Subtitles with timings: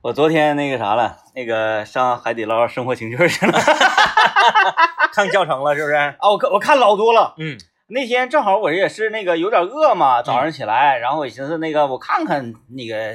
[0.00, 3.58] 我昨天那个啥了，那个上海底捞生活情趣去了。
[5.12, 5.94] 看教程了是不是？
[5.94, 7.34] 啊，我看我看老多了。
[7.38, 7.58] 嗯
[7.90, 13.14] 那天正好我也是那个有点饿嘛，早上起来，然后我寻思那个我看看那个，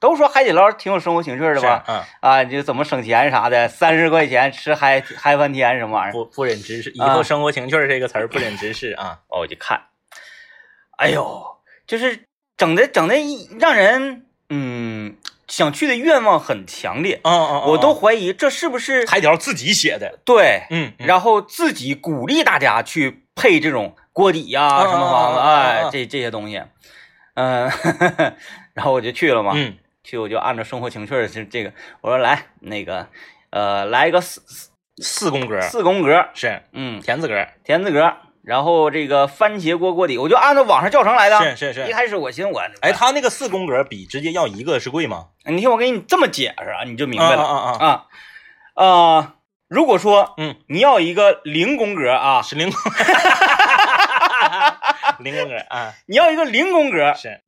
[0.00, 1.84] 都说海底捞挺有生活情趣的吧？
[1.86, 6.12] 嗯，啊，就怎么省钱啥的，三十块钱吃嗨嗨翻天什么玩意儿？
[6.12, 9.20] 不不忍直视，以啊后生活情趣这个词儿不忍直视啊。
[9.28, 9.80] 哦，我就看，
[10.98, 11.40] 哎呦，
[11.86, 12.24] 就是
[12.56, 13.14] 整的整的
[13.60, 15.16] 让人嗯
[15.56, 20.18] 想去的愿望很强烈，嗯嗯，我都怀疑这是不是台条自己写的。
[20.24, 21.06] 对，嗯，嗯。
[21.06, 26.60] 然后自己鼓励大家去配这种锅底呀、嗯什么房子，哎嗯，这这些东西，
[27.34, 27.70] 嗯，
[28.74, 29.76] 然后我就去了嘛，嗯。
[30.02, 33.06] 去我就按照生活情趣儿是这个，我说来那个
[33.50, 35.60] 呃来一个四四四宫格。
[35.60, 36.62] 四宫格，是。
[36.72, 38.12] 嗯，田字格，田字格，
[38.44, 41.38] 然后这个番茄锅锅底，我就按照网上教程来的。
[41.40, 41.92] 是是是一。
[41.92, 45.28] 开始我寻思我，哎，他那个四宫格比直接要一个是贵吗？
[45.46, 47.86] 你听我给你这么解释啊，你就明白了啊啊啊！
[47.86, 48.06] 啊。
[48.74, 49.32] 呃，
[49.68, 52.78] 如果说嗯，你要一个零宫格啊，是零宫，
[55.20, 57.40] 零宫格啊，你要一个零宫格是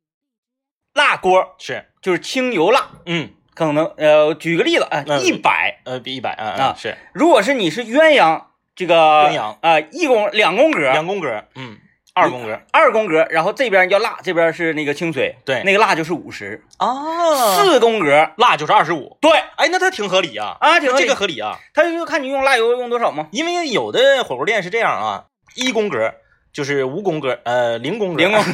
[0.95, 5.81] 辣锅，是，就是清油辣，嗯可能呃，举个例子啊，嗯一百。
[5.85, 8.43] 呃，比一百啊啊是如果是你是鸳鸯
[8.77, 11.79] 这个鸳鸯啊，一宫两宫格，两宫格，嗯，
[12.15, 16.63] 二宫格二宫格，然后这边要辣，这边是那个清水，对那个辣就是五十。
[16.77, 19.33] 啊，四宫格，辣就是二十五，对。
[19.57, 23.29] 哎，那它挺合理啊，啊，挺这个合理啊，他就看你用辣油用多少嘛。
[23.33, 26.13] 因为有的火锅店是这样啊，一宫格
[26.53, 28.51] 就是无宫格，呃，零宫格，零宫格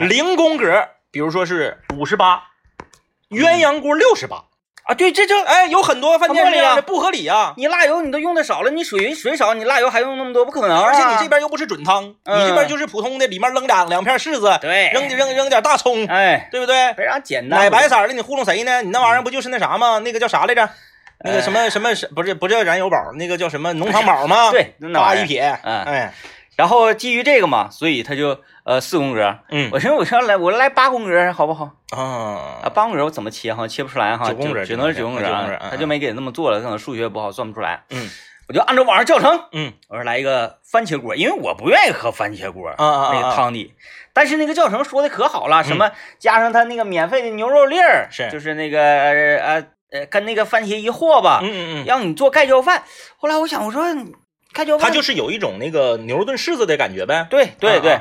[0.06, 2.42] 零宫格，比如说是五十八，
[3.28, 4.44] 鸳鸯锅六十八，
[4.88, 7.52] 啊，对，这这哎，有很多饭店这样的，不合理啊。
[7.58, 10.82] 你辣油你都用的少了，你水水少，你辣油还用那么多，不可能、啊。
[10.86, 16.94] 而且你这边又不是准汤，嗯你这边就是普通的，里面扔两两片柿子，对扔扔扔点大葱，哎，对不对？
[16.94, 17.60] 非常简单。
[17.60, 18.80] 奶白色的，你糊弄谁呢？
[18.80, 19.98] 你那玩意儿不就是那啥吗？
[19.98, 20.66] 那个叫啥来着？
[21.22, 22.96] 那个什么什么是不是不叫燃油宝？
[23.16, 24.50] 那个叫什么浓汤宝吗？
[24.52, 26.14] 对那一撇，嗯哎，
[26.58, 29.38] 然后基于这个嘛，所以他就呃四宫格。
[29.48, 31.70] 嗯我寻思我说来我来八宫格好不好？
[31.96, 33.68] 啊，啊，八宫格我怎么切哈？
[33.68, 35.22] 切不出来哈，九宫格只只能是九宫格
[35.70, 37.84] 他就没给那么做了，可能数学不好算不出来。
[37.90, 38.10] 嗯
[38.48, 43.74] 我就按照网上教程，嗯我说来一个番茄锅，因为我不愿意喝番茄锅啊啊那个啊，汤底，
[44.12, 52.82] 但是那个教程说的可好了，什么加上他那个免费的牛肉粒儿，是就是那个呃呃呃跟那个番茄一和吧，嗯嗯嗯，让你做盖浇饭。
[53.18, 53.84] 后来我想，我说
[54.52, 57.26] 盖浇饭，它就是有一种那个牛肉炖柿子的感觉呗。
[57.30, 58.00] 对对对，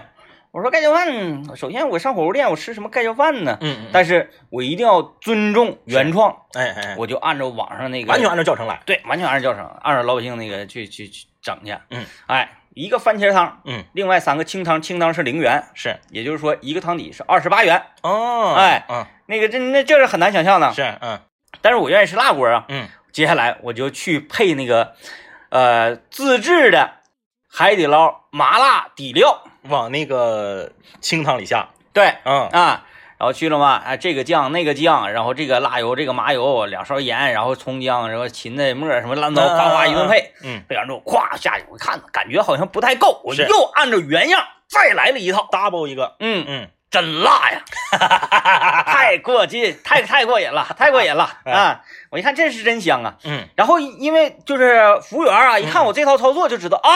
[0.52, 3.58] 我说盖浇饭，首先我上火锅店我吃什么盖浇饭呢？
[3.62, 8.80] 嗯嗯，但是我一定要尊重原创，哎哎，哎我就按照网上那个完全按照教程来。
[8.86, 11.76] 对，完全按照教程，按照老百姓那个去去去整去。
[11.90, 17.84] 嗯，哎，一个番茄汤，嗯，另外三个清汤，清汤是零元，是也就是说一个汤底是二十八元。
[18.02, 20.74] 哦，哎嗯那个这那这是很难想象的。
[20.74, 21.20] 是嗯
[21.62, 22.66] 但是我愿意吃辣锅啊。
[22.70, 24.94] 嗯接下来我就去配那个
[25.50, 26.92] 呃自制的
[27.50, 29.44] 海底捞麻辣底料。
[29.64, 30.72] 往那个
[31.02, 31.70] 清汤里下。
[31.94, 32.86] 对嗯啊。
[33.20, 46.16] 然后去了嘛，啊，这个酱那个酱，然后这个辣油，这个麻油，两勺盐，然后葱姜，然后芹菜末什么乱糟，哗哗一顿配，嗯，配完之后，咵下去，我看感觉好像不太够，我是又按照原样再来了一套，double 一个。
[46.20, 47.62] 嗯，嗯，真辣呀，
[48.88, 51.82] 太过劲，太太过瘾了， 太过瘾了啊！
[52.10, 53.16] 我一看这是真香啊。
[53.26, 56.90] 嗯，然后因为就是服务员啊，一看我这套操作就知道啊，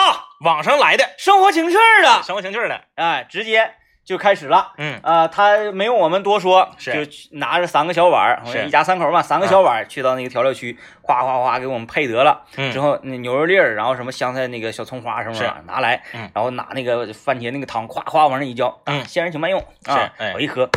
[0.45, 2.81] 网上来的，生活情趣的，生活情趣的。
[2.95, 4.73] 哎，直接就开始了。
[4.77, 12.43] 嗯啊、他没用我们多说，是就拿着三个小碗一家三口嘛，三个小碗儿去到那个调料区，哗哗哗给我们配得了。
[12.57, 20.11] 嗯之后那牛肉粒儿，然后什么香菜那个小葱花什么的拿来，嗯然后拿那个番茄那个汤，咵咵往上一浇，嗯先人请慢用啊！
[20.35, 20.69] 我一喝，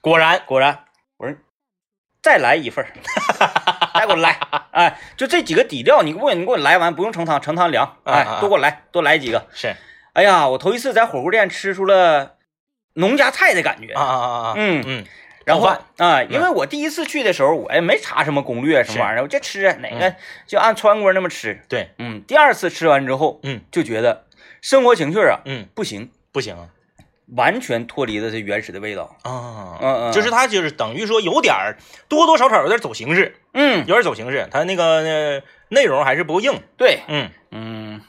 [0.00, 0.78] 果然果然，
[1.16, 1.34] 我说
[2.22, 2.90] 再来一份儿，
[3.94, 4.38] 再给我来，
[4.72, 9.46] 哎，就这几个底料，你给我你给我来完，不用盛汤，盛汤凉，哎，多给我来，多来几个。
[9.52, 9.74] 是
[10.12, 12.34] 哎呀，我头一次在火锅店吃出了
[12.98, 13.92] 农家菜的感觉。
[13.94, 15.04] 啊啊啊啊，嗯，嗯，
[15.44, 15.66] 然后
[15.96, 20.14] 啊，因为我第一次去的时候，我也没查什么攻略什么玩意儿，我就吃哪个
[20.46, 21.60] 就按川锅那么吃。
[21.68, 23.62] 对，嗯，第二次吃完之后，嗯。
[23.70, 24.26] 就觉得
[24.60, 26.54] 生活情趣啊嗯，不行，不行。
[26.56, 26.68] 啊。
[27.36, 29.14] 完全脱离了这原始的味道。
[29.22, 30.12] 啊，嗯嗯。
[30.12, 31.76] 就是它就是等于说有点儿
[32.08, 36.58] 多多少少有点走形式，嗯，有点走形式，它那个呃内容还是不够硬。
[36.78, 38.00] 对，嗯，嗯，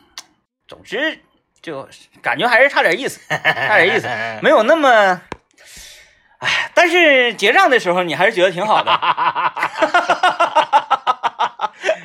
[0.69, 1.19] 总之
[1.61, 1.87] 就
[2.21, 4.07] 感觉还是差点意思， 差点意思，
[4.41, 5.21] 没有那么。
[6.39, 8.91] 哎，但是结账的时候，你还是觉得挺好的。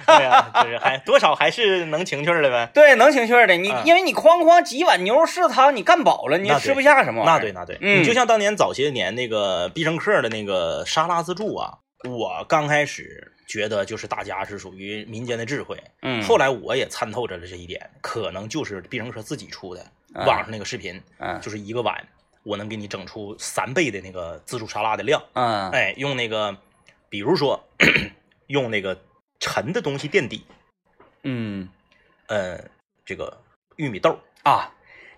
[0.07, 2.69] 对呀，就是还多少还是能情趣儿的呗。
[2.75, 3.57] 对，能情趣儿的。
[3.57, 7.39] 你、嗯因为你哐哐几碗牛肉柿子汤，你干饱了，你吃不下什么玩意儿。
[7.39, 11.75] 那对，那对，嗯你就像当年早些年那个必胜客的那个沙拉自助啊，
[12.09, 19.83] 我刚开始觉得就是大家是属于民间的智慧，嗯，后来我也参透着了这一点，可能就是必胜客自己出的
[20.15, 21.41] 啊网上那个视频，嗯。
[21.41, 22.07] 就是一个碗
[22.43, 25.71] 我能给你整出三倍的那个自助沙拉的量，嗯。
[25.71, 26.57] 哎，用那个，
[27.09, 27.63] 比如说
[28.49, 29.01] 用那个
[29.41, 30.47] 沉的东西垫底，
[31.23, 31.69] 嗯。
[32.27, 32.59] 呃，
[33.05, 33.43] 这个
[33.77, 34.73] 玉米豆啊，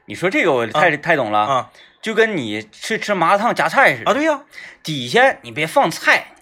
[0.06, 1.72] 你说这个我太太懂了，啊。
[2.02, 4.44] 就跟你去吃麻辣烫夹菜似的，啊，对呀、
[4.84, 6.35] 底下你别放菜，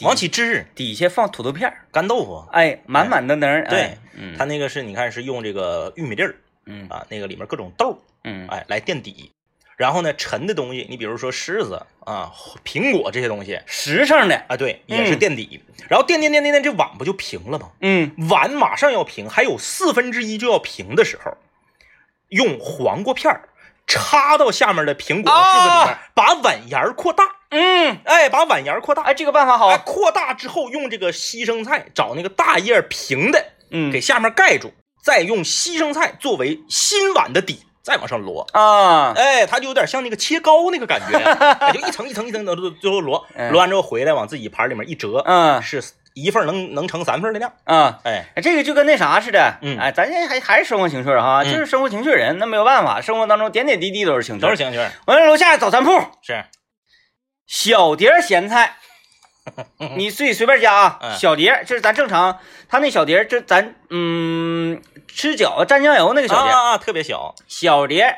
[0.00, 3.98] 对，往起支底下放土豆片儿，干豆腐，哎，满满的能，对
[4.36, 6.34] 它那个是你看是用这个玉米粒儿
[6.66, 9.32] 嗯啊，那个里面各种豆儿，嗯哎，来垫底。
[9.76, 12.30] 然后呢，沉的东西，你比如说柿子啊、
[12.64, 15.62] 苹果这些东西实诚的，啊，对，也是垫底。
[15.88, 17.70] 然后垫垫垫垫垫，这碗不就平了吗？
[17.80, 21.34] 嗯碗马上要平，还有四分之一就要平的时候，
[22.28, 23.48] 用黄瓜片儿
[23.90, 29.66] 插到下面的苹果柿子里面，把碗沿儿扩大，嗯，哎，把碗沿儿扩大，哎，这个办法好。
[29.66, 33.90] 哎，，扩大之后用这个西生菜找那个大叶平的，嗯。
[33.90, 34.72] 给下面盖住，
[35.02, 38.46] 再用西生菜作为新碗的底，再往上摞。
[38.52, 43.50] 啊，哎，它就有点像那个切糕那个感觉，哎 就一层一层一层的最后摞，嗯。
[43.50, 45.60] 摞完之后回来往自己盘里面一折，嗯。
[45.60, 45.82] 是
[46.14, 47.52] 一份能能盛三份的量。
[47.64, 47.98] 啊。
[48.04, 54.40] 哎，哎这个就跟那啥似的，嗯哎，咱这还还是生活情趣哈，嗯就是生活情趣人，那没有办法，生活当中点点滴滴都是情趣。
[54.42, 54.56] 都是。
[54.56, 55.90] 情趣儿，我那楼下早餐铺，
[56.22, 56.44] 是
[57.46, 58.76] 小碟咸菜，
[59.96, 60.98] 你自己随便加啊。
[61.02, 68.16] 嗯小碟就是咱正常，他那小碟儿，就咱嗯吃饺子蘸酱油那个小碟，啊啊，特别小，小碟儿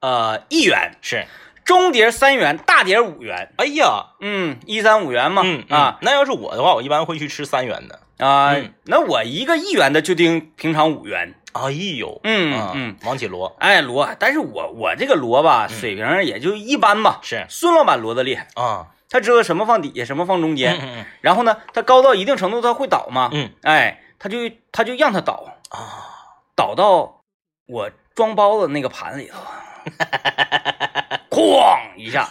[0.00, 1.26] 呃一元，是，
[1.70, 8.00] 中碟儿三元，大碟儿五元，哎呀，嗯，一三五元嘛，嗯啊，那要是我的话，我一般会去吃三元的。
[8.26, 8.74] 啊、嗯。
[8.86, 15.78] 那我一个一元的就定平常五元，哎呦，嗯啊嗯，王起罗，哎罗，但是我我这个罗吧，嗯。
[15.78, 17.20] 水平也就一般吧。
[17.22, 17.46] 是。
[17.48, 21.04] 孙老板罗的厉害，啊，他知道什么放底下，什么放中间，嗯嗯。
[21.20, 23.48] 然后呢，他高到一定程度他会倒嘛，嗯。
[23.62, 24.38] 哎，他就
[24.72, 25.78] 他就让他倒，啊，
[26.56, 27.20] 倒到
[27.68, 29.38] 我装包子那个盘里头，
[31.40, 32.26] 哐一下，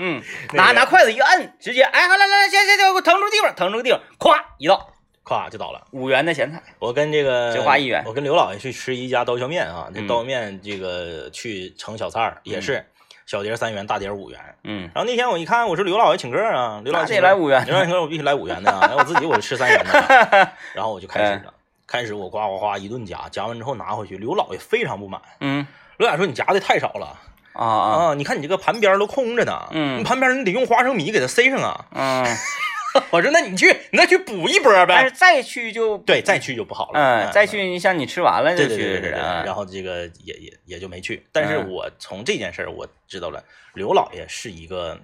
[0.00, 0.22] 嗯，
[0.52, 4.90] 拿 那个拿筷子一摁，直接哎，来来来，行行行，给我腾出地方，腾出地方，咵一倒，
[5.24, 5.86] 咵就倒了。
[5.92, 12.84] 五元的咸菜，我跟这个只花一元我跟刘老爷去吃一家刀削面啊，这嗯刀削面这个去盛小菜儿也是
[13.26, 14.38] 小碟儿三元，大碟儿五元。
[14.64, 19.92] 嗯，然后那天我一看，我说刘老爷请客啊，刘老爷来五元刘老爷请客我必须来五元的啊， 然后我自己我就吃三元的，
[20.74, 21.52] 然后我就开始了。
[21.86, 25.20] 开始我呱呱呱一顿夹，夹完之后拿回去，刘老爷非常不满。
[25.40, 27.16] 嗯刘老爷说：“你夹的太少了
[27.54, 28.14] 啊啊啊！
[28.14, 31.86] 你看你这个盘边儿都空着呢，嗯你盘边儿你得用花生米给它塞上啊。
[31.92, 32.24] 嗯，”
[33.10, 34.86] 我说：“那你去，你再去补一波呗。
[34.88, 37.00] 但是再去就”对，再去就不好了。
[37.00, 41.24] 嗯，再嗯去像你吃完了对就去对对对对，然后这个也也也就没去。
[41.32, 43.42] 但是嗯我从这件事儿我知道了，
[43.74, 44.98] 刘老爷是一个，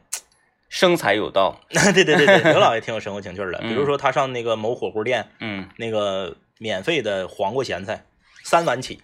[0.69, 3.59] 生财有道，对对对对， 刘老爷挺有生活情趣的。
[3.63, 8.05] 嗯比如说他上那个某火锅店，嗯那个免费的黄瓜咸菜，
[8.45, 9.01] 三碗起，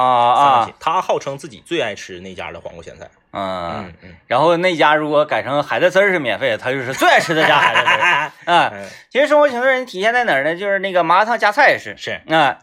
[0.00, 0.70] 啊啊。
[0.80, 3.08] 他号称自己最爱吃那家的黄瓜咸菜。
[3.32, 3.94] 嗯
[4.26, 7.98] 然后那家如果改成海带丝儿是免费的，他就是最爱吃的家海带丝儿。
[8.02, 8.32] 啊，
[8.74, 10.56] 嗯其实生活情趣人体现在哪儿呢？
[10.56, 12.58] 就是那个麻辣烫加菜也是，是啊，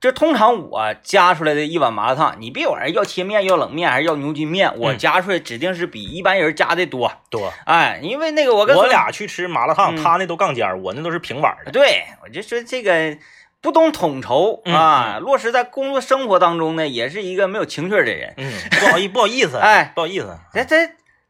[0.00, 7.12] 就通常我夹出来的一碗麻辣烫，你别管要切面、要冷面还是要牛筋面，我嗯夹出来指定是比一般人夹的多。
[7.30, 7.52] 多。
[7.64, 11.70] 哎，因为那个我跟我俩去吃麻辣烫，嗯他那都杠尖儿，我那都是平碗儿的。
[11.70, 13.16] 对我就说这个
[13.62, 18.34] 不懂统筹嗯啊，落实在工作生活当中呢，也是一个没有情趣的人。
[18.38, 20.38] 嗯，不好意不好意思， 哎不好意思。
[20.52, 20.76] 他他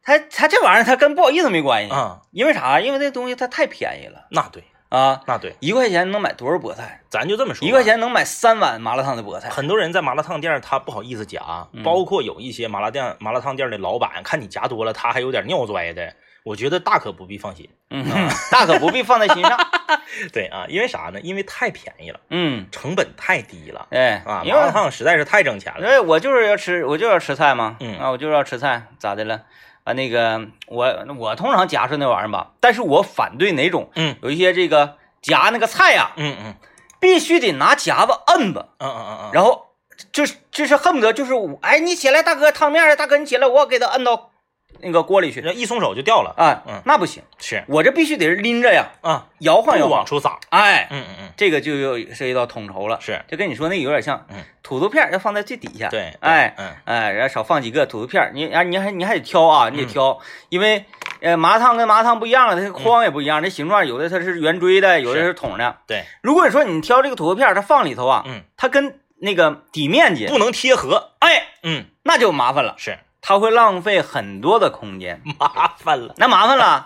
[0.03, 2.79] 他他这玩意儿他跟不好意思没关系，啊，因为啥？
[2.79, 7.01] 因为这东西它太便宜了那对，啊，那对，一块钱能买多少菠菜？
[7.09, 7.67] 咱就这么说。
[7.67, 9.49] 一块钱能买三碗麻辣烫的菠菜。
[9.49, 11.41] 很多人在麻辣烫店他不好意思夹，
[11.73, 17.69] 嗯包括有一些麻辣店麻辣烫店的老板，看你夹多了，他还有点尿拽的，我觉得大可不必放心。
[17.91, 18.05] 嗯，
[18.51, 19.59] 大可不必放在心上。
[20.31, 21.19] 对啊，因为啥呢？
[21.21, 25.81] 因为太便宜了，嗯，成本太低了哎啊，麻辣烫实在是太挣钱了。
[25.81, 27.75] 因为我就是要吃，我就要吃菜嘛。
[27.79, 29.41] 嗯啊，我就是要吃菜，咋的了？
[29.83, 36.55] 啊，那个我我通常夹出那玩意儿吧，但是我反对哪种，嗯有一些这个夹那个菜呀、嗯嗯
[36.99, 39.69] 必须得拿夹子摁吧，嗯嗯嗯嗯，然后
[40.13, 44.30] 就是就是恨不得就是我，哎，你起来，大哥，汤面儿，大哥你起来，我给他摁到
[44.79, 46.33] 那个锅里去这一松手就掉了。
[46.37, 50.39] 啊，嗯那不行，是我这必须得是拎着呀，啊，摇晃摇晃，出撒。
[50.49, 60.85] 哎，嗯嗯嗯，这个就又涉及到统筹了，是就跟你说那个有点像，嗯，土豆片要放在最底下，对，对哎，嗯哎，然后少放几个土豆片，你啊你还你还得挑啊，你得嗯挑，因为
[61.21, 65.77] 呃麻辣烫跟麻辣烫不一样了，它框也不一样，那形状有的它是圆锥的，有的是是筒的。
[65.87, 71.11] 对，如果你说你挑这个土豆片，它放里头啊，嗯，它跟那个底面积，不能贴合。
[71.19, 72.73] 哎，嗯，那就麻烦了。
[72.77, 76.13] 是它会浪费很多的空间， 麻烦了。
[76.17, 76.83] 那麻烦了。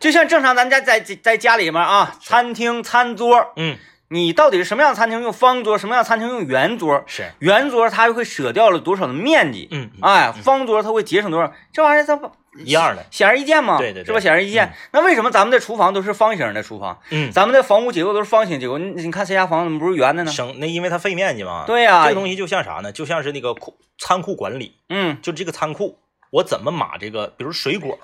[0.00, 3.78] 就像正常咱家在在家里面啊，餐厅餐桌，嗯，
[4.08, 7.02] 你到底是什么样的餐厅用方桌，什么样的餐厅用圆桌？
[7.06, 9.68] 是，圆桌它会舍掉了多少的面积？
[9.70, 11.52] 嗯，哎，方桌它会节省多少？
[11.72, 14.20] 这玩意儿它不一样的，显而易见嘛，对对对是吧？
[14.20, 14.72] 显而易见。
[14.92, 17.00] 那为什么咱们的厨房都是方形的厨房？
[17.10, 20.30] 嗯，咱们的房屋结构都是方形结构，你你看谁家房子怎么不是圆的呢？
[20.30, 21.64] 省那因为它费面积嘛。
[21.66, 22.92] 对呀、这个东西就像啥呢？
[22.92, 25.98] 就像是那个库仓库管理，嗯就这个仓库，
[26.30, 27.98] 我怎么码这个，比如水果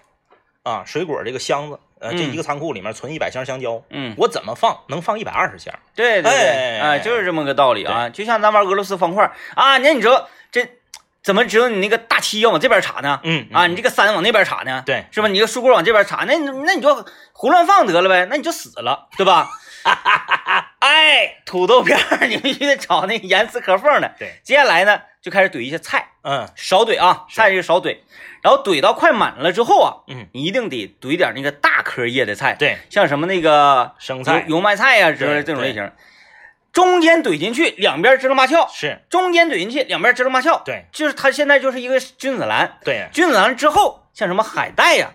[0.64, 5.72] 啊，水果这个箱子，呃，这嗯一个仓库里面存一百箱香蕉，嗯，我怎么放能放一百二十箱？
[5.94, 8.08] 对对对，哎哎，就是这么个道理啊。
[8.08, 10.68] 就像咱玩俄罗斯方块啊，那你知道这
[11.22, 13.20] 怎么知道你那个大七要往这边插呢？
[13.22, 14.82] 嗯啊，你这个三往那边插呢？
[14.84, 15.28] 对，是吧？
[15.28, 19.48] 你个树棍往这边插，那你那你就胡乱放得了呗，那你就死了，对吧？
[21.02, 24.14] 哎，土豆片儿你必须得炒那严丝合缝的。
[24.20, 26.48] 对，接下来呢，就开始怼一些菜，嗯。
[26.54, 27.98] 少怼啊，菜就少怼，
[28.40, 34.44] 然后怼到快满了之后啊，嗯，你一定得怼点那个大颗叶的菜，对，像什么那个生菜。
[34.46, 35.90] 油油麦菜呀之类这种类型，
[36.72, 39.02] 中间怼进去，两边支棱八翘，是。
[39.10, 40.84] 中间怼进去，两边支棱八翘，对。
[40.92, 45.10] 就是它现在就是一个君子兰，对，君子兰之后，像什么海带呀、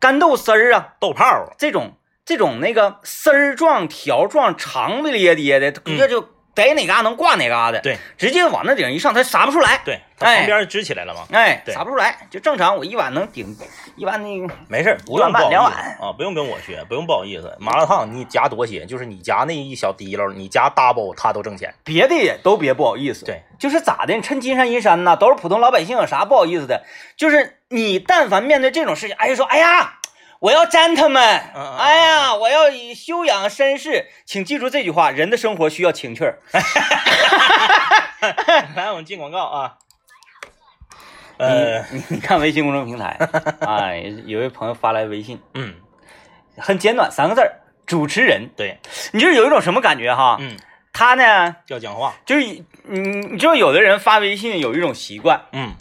[0.00, 1.92] 干豆丝儿啊豆泡儿，这种
[2.26, 11.20] 这种那个丝儿状、条状、长不咧咧的，嗯这就逮哪嘎能挂哪嘎的，对直接往那顶一上，它撒不出来，对，它哎旁边支起来了嘛。
[11.30, 13.56] 哎，对撒不出来，就正常我一碗能顶
[13.94, 17.54] 一碗那个，没事儿，不用不好意思两碗啊，不用跟我学，不用不好意思。
[17.60, 21.72] 麻辣烫你夹多些，就是你夹那一小滴溜，你夹 double，他都挣钱。
[21.84, 26.82] 别的也都别不好意思，对，就是咋的，你趁金山银山呐，都是普通老百姓，有啥不好意思的？
[27.16, 30.00] 就是你但凡面对这种事情，哎呀说，哎呀。
[30.40, 36.38] 我要 gentleman，嗯嗯哎呀，我要以修养绅士，请记住这句话：人的生活需要情趣儿。
[38.76, 39.74] 来，我们进广告啊。
[41.38, 43.18] 呃，你你看微信公众平台，
[43.60, 43.92] 啊，
[44.24, 45.74] 有位朋友发来微信，嗯，
[46.56, 48.48] 很简短，三个字儿：主持人。
[48.56, 48.78] 对，
[49.12, 50.36] 你就是有一种什么感觉哈？
[50.40, 50.56] 嗯，
[50.94, 55.74] 他呢，要讲话，就是你，你知道有的人发微信有一种习惯，嗯，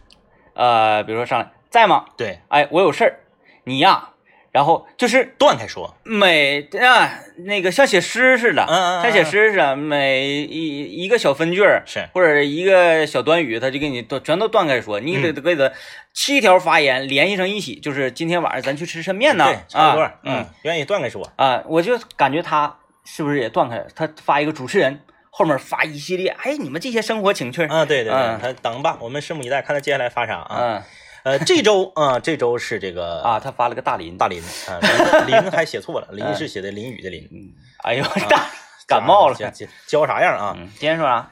[0.56, 2.06] 呃，比如说上来在吗？
[2.18, 3.20] 对，哎，我有事儿，
[3.64, 4.10] 你呀，
[4.56, 12.08] 然后就是断开说，每啊那个像写诗似的，嗯嗯嗯像写诗似的，每一一个小分句儿是。
[12.14, 15.44] 或者一个小短语，他就给你都全都断开说，你得嗯。
[15.44, 15.70] 给他
[16.14, 19.44] 七条发言联系成一起，就是今天晚上咱去吃抻面呢。
[19.44, 23.88] 对，，差不多啊，嗯，愿意断开说，啊，我就感觉他是不是也断开了？
[23.94, 30.56] 他发一个主持人，后面发一系列，哎，你们这些生活情趣，啊，对对他等吧，我们拭目以待，看他接下来发啥啊。
[30.62, 30.84] 嗯
[31.26, 34.40] 呃，这周啊，这周是这个啊，他发了个大林，大林
[34.70, 34.78] 啊，
[35.26, 37.28] 林林还写错了，林是写的淋雨的淋，
[37.84, 38.46] 哎呦，大
[38.88, 39.36] 感冒了，
[39.88, 40.54] 教啥样啊？
[40.56, 41.32] 嗯，今天说啥？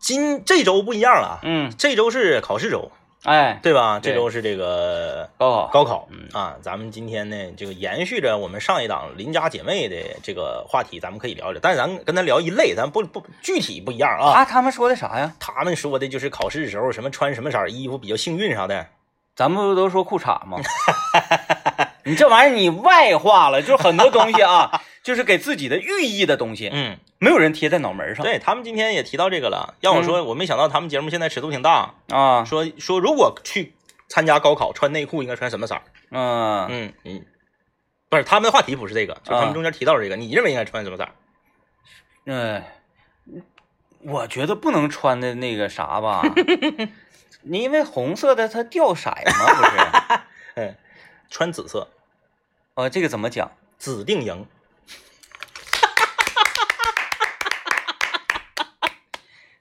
[0.00, 2.90] 今这周不一样了啊，嗯，这周是考试周，
[3.22, 4.00] 哎，对吧？
[4.02, 14.32] 这周是这个高考，高考嗯啊，咱们今天呢，这个延续着我们上一档邻家姐妹的这个话题，咱们可以聊聊，但是咱跟他聊一类，咱不不具体不一样啊。
[14.40, 15.32] 啊，他们说的啥呀？
[15.38, 18.84] 他们说的就是考试的时候什么穿什么色衣服比较幸运啥的，
[19.38, 20.58] 咱们不都说裤衩吗？
[22.02, 28.24] 你这玩意儿你外化了，就是很多东西啊，就是给自己的寓意的东西，嗯，没有人贴在脑门上。
[28.24, 29.76] 对他们今天也提到这个了。
[29.78, 33.74] 要我说，我没想到他们节目现在尺度挺大，啊，说说如果去
[34.08, 35.82] 参加高考，穿内裤应该穿什么色儿？
[36.10, 37.24] 嗯，嗯嗯，
[38.08, 41.10] 不是他们的话题不是这个，就他们中间提到这个，你认为应该穿什么色儿？
[42.26, 42.64] 嗯，
[44.00, 46.22] 我觉得不能穿的那个啥吧，
[47.42, 50.20] 你因为红色的它掉色嘛，不是？
[50.56, 50.74] 嗯，
[51.30, 51.88] 穿紫色，
[52.74, 53.50] 呃，这个怎么讲？
[53.78, 54.46] 紫定赢。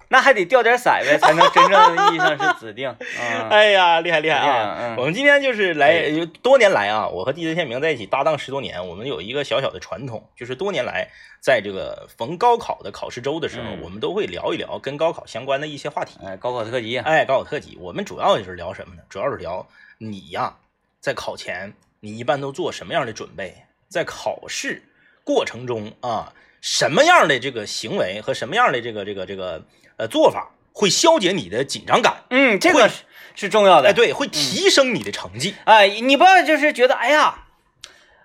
[0.10, 2.96] 那还得掉点色呗，才能真正意义上是指定。
[3.00, 4.78] 嗯， 哎呀，厉害厉害啊！
[4.80, 11.08] 嗯我们今天就是来哎多年来啊，我和 DJ 天明在一起搭档十多年，我们有一个小小的传统，就是多年来
[11.42, 16.18] 在这个逢高考的考试周的时候，嗯我们都会聊一聊跟高考相关的一些话题。
[16.26, 19.02] 哎，高考特辑，哎，高考特辑，我们主要就是聊什么呢？
[19.10, 20.56] 主要是聊你呀，
[21.00, 23.56] 在考前你一般都做什么样的准备？
[23.90, 24.84] 在考试
[25.24, 29.64] 过程中啊，什么样的这个行为和什么样的这个这个这个
[29.98, 32.24] 呃做法会消解你的紧张感？
[32.30, 33.04] 嗯，这个是
[33.36, 33.89] 是重要的。
[33.89, 35.56] 哎，对，会提升你的成绩。
[35.66, 37.46] 哎，你不要就是觉得，哎呀，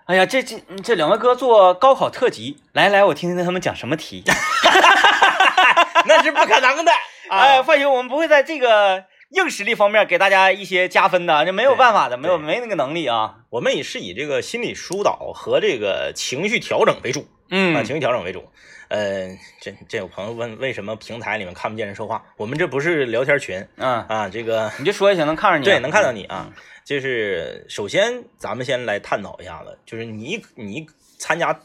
[0.05, 4.23] 哎呀，这这这两位哥做高考特辑，来来，我听听他们讲什么题。
[6.05, 6.91] 那是不可能的。
[7.29, 13.35] 哎，哎，放心，我们不会在这个硬实力方面给大家一些加分的，这没有办法的，没有没那个能力啊。
[13.49, 18.49] 我们也是以这个心理疏导和这个情绪调整为主嗯啊，情绪调整为主。
[18.93, 22.23] 呃，这这有朋友问，为什么平台里面看不见人说话？
[22.37, 25.65] 我们这不是聊天群嗯，啊，这个你就说就行，能看着你。
[25.65, 26.47] 对能看到你啊。
[26.85, 30.85] 就是首先，咱们先来探讨一下子，就是你你
[31.17, 31.59] 参加，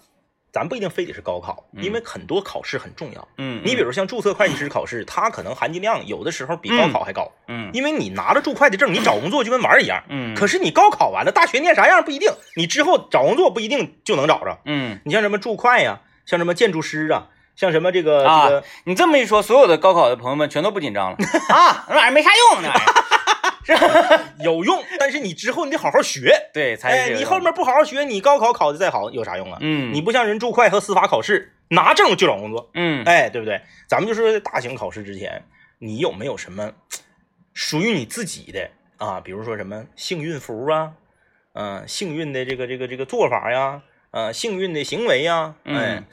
[0.51, 3.29] 咱不一定非得是高考，因为很多考试很重要。
[3.37, 10.03] 嗯，你比如像注册会计师考试，它可能含金量有的时候比高考还高，嗯因为你拿着注会的证，你找工作就跟玩儿一样。
[10.09, 14.61] 嗯，可是你高考完了，大学念啥样不一定，你之后找工作不一定就能找着。
[14.65, 21.17] 嗯你像什么注会呀，像什么建筑师啊，像什么这个、啊这个，你这么一说，所有的高考的朋友们全都不紧张了
[21.49, 22.95] 啊，那玩意儿没啥用，那玩意儿。
[24.45, 26.33] 有用，但是你之后你得好好学。
[26.53, 29.59] 对，才哎，你后面不好好学，你高考考的再好有啥用啊？
[29.63, 33.61] 嗯你不像人注会和司法考试，拿证就找工作，嗯哎，对不对？
[33.87, 35.43] 咱们就说大型考试之前，
[35.79, 36.71] 你有没有什么
[37.55, 39.21] 属于你自己的啊？
[39.21, 40.93] 比如说什么幸运符啊，
[41.55, 46.05] 嗯、幸运的这个这个这个做法呀，呃，幸运的行为呀，哎嗯，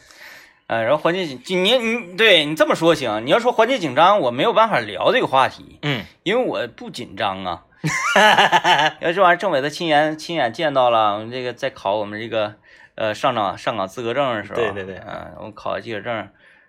[0.67, 7.63] 呃，然后环境紧，你你对你这么说行，你要说环境紧张，我没有办法聊这个话题，嗯因为我不紧张啊。
[8.99, 12.55] 要这玩意儿，政委他亲眼亲眼见到了，我们这个在考我们这个
[12.95, 16.13] 呃上岗上岗资格证的时候，对对对嗯、我考记者证，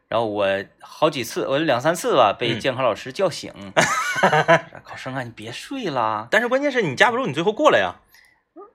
[0.09, 0.47] 然后我
[0.79, 3.51] 好几次，我两三次吧，被嗯监考老师叫醒，
[4.85, 7.97] 考生啊，你别睡啦，但是关键是你架不住你最后过了呀，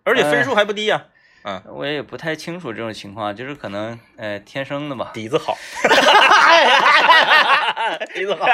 [0.03, 1.05] 而且分数还不低呀，
[1.43, 5.09] 嗯，我也不太清楚这种情况，就是可能呃天生的吧。
[5.13, 5.57] 底子好，
[8.13, 8.45] 底子好，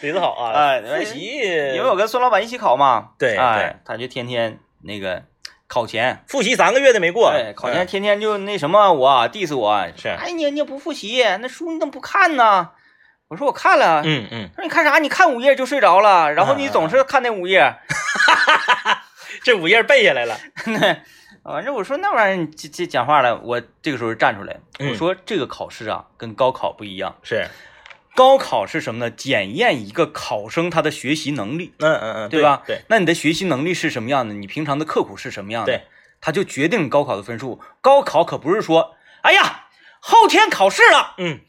[0.00, 1.38] 底子好啊，哎复习，
[1.74, 5.22] 因为我跟孙老板一起考嘛，对哎，他就天天那个
[5.68, 10.08] 考前，复习三个月的没过，对，考前嗯天天就那什么我 diss 我，是。
[10.08, 12.70] 哎你你也不复习，那书你怎么不看呢？
[13.28, 14.26] 我说我看了，嗯。
[14.30, 14.98] 嗯，他说你看啥？
[14.98, 17.74] 你看五页就睡着了，然后你总是看那五页，
[19.42, 20.36] 这五页背下来了，
[21.52, 27.46] 反正我说那玩意儿这这讲话了，我这个时候站出来，嗯我说这个考试啊跟高考不一样，是，
[28.14, 29.10] 高考是什么呢？
[29.10, 31.74] 检验一个考生他的学习能力。
[31.78, 32.62] 嗯嗯嗯，对吧？
[32.66, 34.34] 对，那你的学习能力是什么样的？
[34.34, 35.72] 你平常的刻苦是什么样的？
[35.72, 35.84] 对，
[36.20, 37.60] 他就决定高考的分数。
[37.82, 39.66] 高考可不是说，哎呀，
[40.00, 41.40] 后天考试了，嗯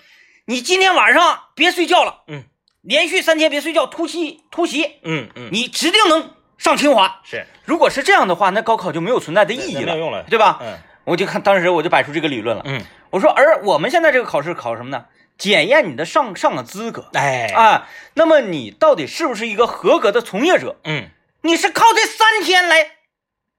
[0.48, 2.44] 你今天晚上别睡觉了，嗯，
[2.82, 7.22] 连续三天别睡觉，突袭突袭，嗯嗯，你指定能上清华。
[7.24, 10.60] 是如果是这样的话，那高考就没有存在的意义了，没有用了，对吧？
[10.62, 15.06] 嗯我就看当时我就摆出这个理论了，嗯，我说，而我们现在这个考试考什么呢？
[15.38, 17.88] 检验你的上上岗资格哎，啊。
[18.16, 20.78] 那么你到底是不是一个合格的从业者？
[20.84, 21.10] 嗯，
[21.44, 22.88] 你是靠这三天来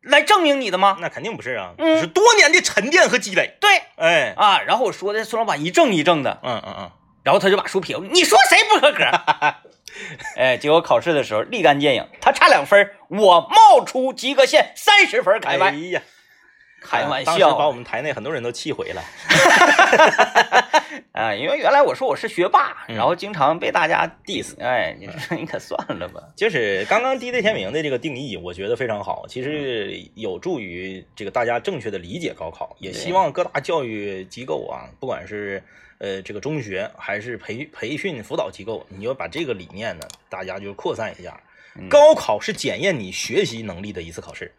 [0.03, 0.97] 来证明你的吗？
[1.01, 6.91] 那肯定不是啊，嗯是多年的沉淀和积累，对哎，啊，然后我说的孙老板一正一正的，嗯嗯嗯，
[7.23, 9.05] 然后他就把书撇过，你说谁不合格？
[10.37, 16.03] 哎，结果考试的时候立竿见影，他差两分，我冒出及格线三十分儿，开哎玩呀，
[16.81, 19.03] 开玩当时把我们台内很多人都气毁了，
[21.13, 21.35] 啊！
[21.35, 26.23] 因为原来我说我是学霸，嗯然后经常被大家 diss，哎，你说你可算了吧？
[26.37, 35.63] 就是刚刚 DJ 天明的这个定义，我觉得非常好，其实有助于这个大家正确的理解高考，也希望各大教育机构啊，不管是
[35.99, 41.41] 呃这个中学还是培培训辅导机构，你要把这个理念呢，大家就扩散一下。
[41.79, 44.51] 嗯高考是检验你学习能力的一次考试，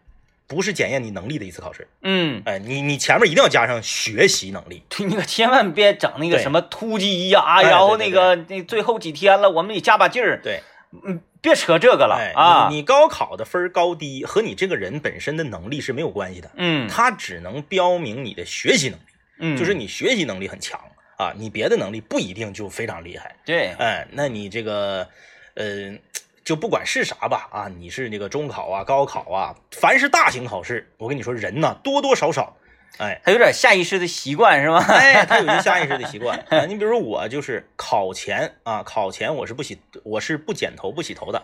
[0.46, 1.88] 不是检验你能力的一次考试。
[2.02, 4.84] 嗯，哎，你你前面一定要加上学习能力。
[4.88, 10.60] 对，你可千万别整那个什么突击呀、哎然后那个那最后几天了，我们得加把劲儿，对，
[11.04, 12.68] 嗯，别扯这个了哎，啊。
[12.70, 19.04] 你你高考的分儿高低和你这个人本身的能力是没有关系的，嗯它只能标明你的学习能力。
[19.40, 20.80] 嗯，就是你学习能力很强
[21.18, 23.34] 啊，你别的能力不一定就非常厉害。
[23.44, 25.08] 对，哎，那你这个，
[25.54, 25.98] 呃，
[26.44, 32.56] 就不管是啥吧啊，你是那个中考啊、高考啊，凡是大型考试，我跟你说，人呐多多少少，
[32.98, 34.78] 哎他有点下意识的习惯是吧？
[34.88, 36.64] 哎，他有一个下意识的习惯 啊。
[36.66, 41.42] 你比如说我就是考前啊，考前我是不洗，我是不剪头不洗头的，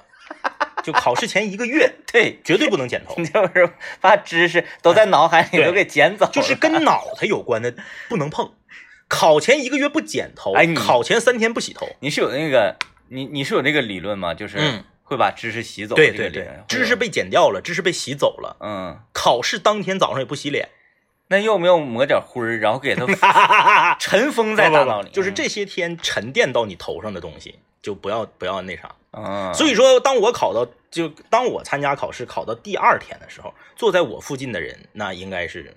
[0.84, 3.16] 就考试前一个月 对，绝对不能剪头。
[3.24, 3.68] 就是
[4.00, 7.74] 把知识都在脑海里都给剪走了，就是跟脑袋有关的
[8.08, 8.52] 不能碰。
[9.14, 11.86] 考前一个月不剪头，哎考前三天不洗头。
[12.00, 12.76] 你是有那个
[13.08, 14.34] 你你是有那个理论吗？
[14.34, 18.56] 就是嗯会把知识洗走，对对对知识被剪掉了，知识被洗走了。
[18.60, 20.70] 嗯，考试当天早上也不洗脸，
[21.28, 25.10] 那要不要抹点灰儿，然后给它 尘封在大脑里？
[25.10, 28.94] 就是这些天沉淀到你头上的东西，就不要不要那啥。
[29.12, 35.72] 嗯，所以说，当我考到就当我参加考试考到第二天的时候，坐在我附近的人，那应该是，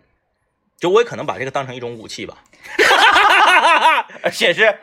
[0.80, 2.38] 就我也可能把这个当成一种武器吧。
[4.24, 4.80] 而且是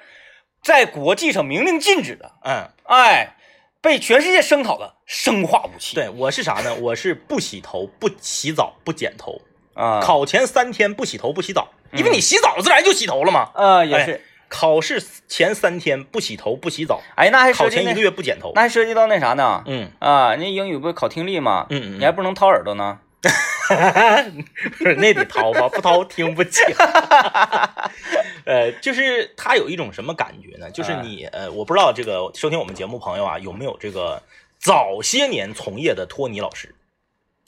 [0.62, 3.36] 在国际上明令禁止的，嗯，哎，
[3.80, 5.94] 被全世界声讨的生化武器。
[5.94, 6.74] 对我是啥呢？
[6.80, 9.40] 我是不洗头、不洗澡、不剪头，
[9.74, 13.50] 啊，考前三天不洗头不洗澡，因为你洗澡自然就洗头了嘛。
[13.54, 14.20] 啊，也哎是。
[14.46, 18.52] 考试前三天不洗头不洗澡，哎，那还考前一个月不剪头。
[18.54, 19.64] 那还涉及到那啥呢？
[19.66, 21.66] 嗯，啊，那英语不是考听力吗？
[21.70, 23.00] 嗯你还不能掏耳朵呢。
[24.78, 26.62] 不是那得掏吧，不掏听不清。
[28.46, 30.70] 呃，就是他有一种什么感觉呢？
[30.70, 34.22] 就是你呃，我不知道这个收听我们节目朋友啊有没有这个
[34.58, 36.74] 早些年从业的托尼老师，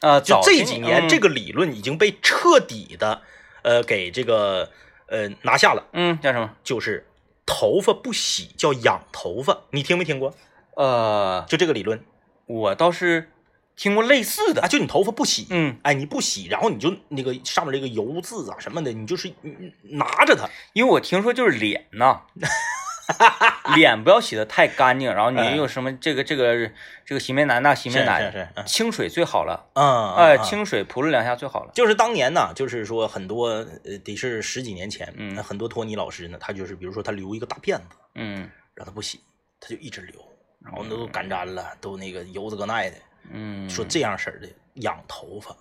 [0.00, 3.20] 啊，就早这几年这个个理论已经被彻底的
[3.62, 4.70] 呃给这个
[5.08, 6.50] 呃拿下了，嗯叫什么？
[6.64, 7.06] 就是
[7.44, 10.34] 头发不洗叫养头发，你听没听过？
[10.76, 12.02] 呃，就这个理论
[12.46, 13.30] 我倒是
[13.76, 14.68] 听过类似的啊，的。
[14.68, 22.22] 就你头发不洗，嗯，哎，你不洗，然后你就那个上面这个油渍啊什么的，你就是嗯拿着它，因为我听说就是脸呐，
[23.76, 26.70] 脸不要洗的太干净，然后哎你有什么这个这个
[27.04, 29.68] 这个洗面奶那洗面奶，清水最好了。
[29.74, 31.70] 嗯，哎，嗯清水扑了两下最好了。
[31.74, 33.48] 就是当年呢，就是说很多
[33.84, 39.20] 呃，得是十几年前，嗯很多托尼老师呢，他就是比如说他留一个大辫子，嗯让他不洗，
[39.60, 40.20] 他就一直留，
[40.64, 42.96] 然后都干粘了，都那个油渍搁耐的，
[43.30, 45.56] 嗯，说这样式儿的养头发，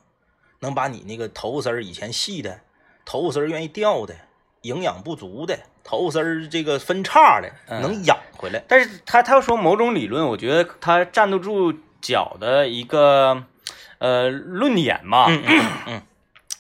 [0.60, 2.60] 能把你那个头发丝儿以前细的，
[3.06, 4.15] 头发丝儿愿意掉的，
[4.62, 7.82] 营养不足的，头发丝儿这个分叉的，嗯。
[7.82, 8.63] 能养回来。
[8.67, 13.43] 但是他他要说某种理论，我觉得他站得住脚的一个
[13.99, 16.01] 呃论点嘛，嗯嗯嗯。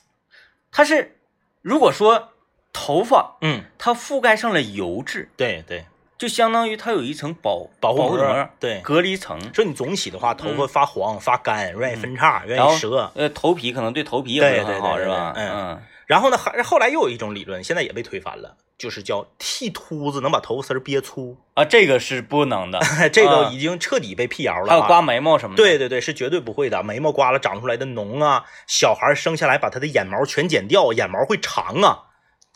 [0.71, 1.17] 他是
[1.61, 2.33] 如果说
[2.73, 5.85] 头发嗯，它覆盖上了油脂，对对，
[6.17, 9.39] 就相当于它有一层保保护膜，对隔离层。
[9.53, 13.11] 说你总洗的话，头发发黄、发干，愿意分叉，愿然后意折。
[13.15, 15.33] 呃，头皮可能对头皮也不对是很好，对对对是吧？
[15.35, 22.79] 嗯嗯然后呢，还后来又有一种理论，现在也被推翻了，就是叫剃秃子能把头发丝儿憋粗，啊，这个是不能的，
[23.11, 24.69] 这个啊已经彻底被辟谣了、啊。
[24.69, 25.63] 还有刮眉毛什么的。
[25.63, 26.83] 对对对，是绝对不会的。
[26.83, 32.04] 眉毛刮了长出来的脓啊，小孩生下来把他的眼毛全剪掉，眼毛会长啊，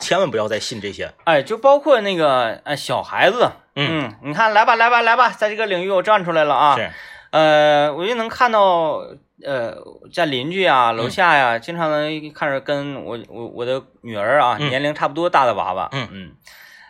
[0.00, 1.12] 千万不要再信这些。
[1.24, 4.12] 哎，就包括那个呃小孩子，嗯。
[4.22, 6.76] 你看来吧来吧来吧，在这个领域我站出来了啊。
[6.76, 6.90] 是，
[7.30, 9.04] 呃，我就能看到，
[9.44, 9.76] 呃，
[10.12, 14.68] 在邻居啊，楼嗯下呀，经常能看着跟我我我的女儿啊，嗯。
[14.68, 16.08] 年龄差不多大的娃娃，嗯。
[16.10, 16.32] 嗯，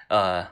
[0.09, 0.47] 呃，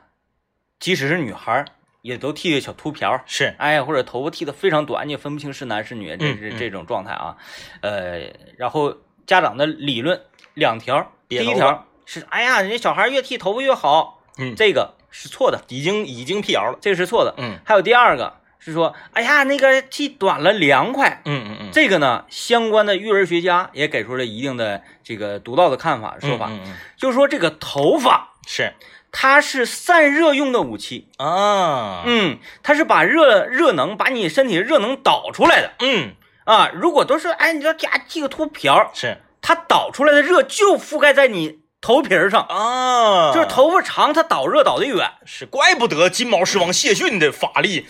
[0.79, 1.65] 即使是女孩，
[2.01, 7.37] 也都剃个小秃瓢，是，哎呀，或者头发剃得非常短，你也分不清是男是女，这是这种状态啊。
[7.81, 8.93] 呃，然后
[9.25, 10.21] 家长的理论
[10.53, 16.79] 两条，第一条是，哎呀，人家小孩越剃头发越好，嗯，这个是错的，已经已经辟谣了。
[16.81, 17.35] 这个是错的。
[17.37, 21.21] 嗯还有第二个是说，哎呀，那个剃短了凉快。
[21.25, 28.73] 嗯嗯嗯，这个呢，相关的育儿学家也给出了一定的这个独到的看法说法，嗯嗯嗯就是说这个头发是
[29.11, 36.13] 它是散热用的武器，啊，嗯，它是把热热能把你身体的热能导出来的嗯
[36.45, 36.71] 啊。
[36.73, 45.09] 如果都是哎，你要家剃个秃瓢，是它导出来的热就覆盖在你头皮上，啊，就是头发长，它导热导得远。
[45.25, 47.87] 是，怪不得金毛狮王谢逊的法力。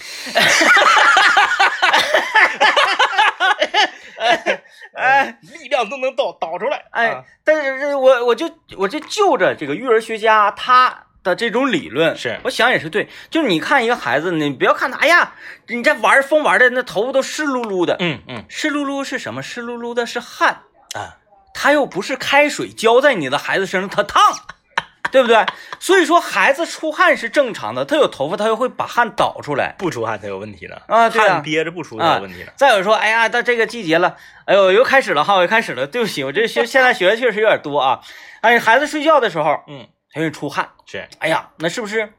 [4.96, 6.86] 哎， 力量都能导导出来。
[6.92, 13.10] 哎啊，但是这我我就我就就着这个育儿学家他的这种理论，是我想也是对。
[13.30, 15.34] 就是你看一个孩子，你不要看他，哎呀，
[15.68, 19.42] 你这玩疯玩的，那头发都湿漉漉的，嗯嗯湿漉漉是什么？
[19.42, 21.18] 湿漉漉的是汗，啊，
[21.54, 24.22] 它又不是开水浇在你的孩子身上，他烫。
[25.12, 25.44] 对不对？
[25.80, 30.76] 所以说孩子出汗是正常的，他有头发，他又会把汗导出来不出汗才有问题呢。
[30.88, 31.10] 啊。
[31.10, 32.52] 对啊汗，憋着不出才啊有问题呢。
[32.56, 35.88] 再有说，哎呀，到这个季节了，哎呦，又开始了哈，又开始了。
[35.88, 38.02] 对不起，我这学 现在学的确实有点多啊。
[38.42, 40.70] 哎，孩子睡觉的时候，嗯，他容易出汗。
[40.86, 42.14] 是，哎呀，那是不是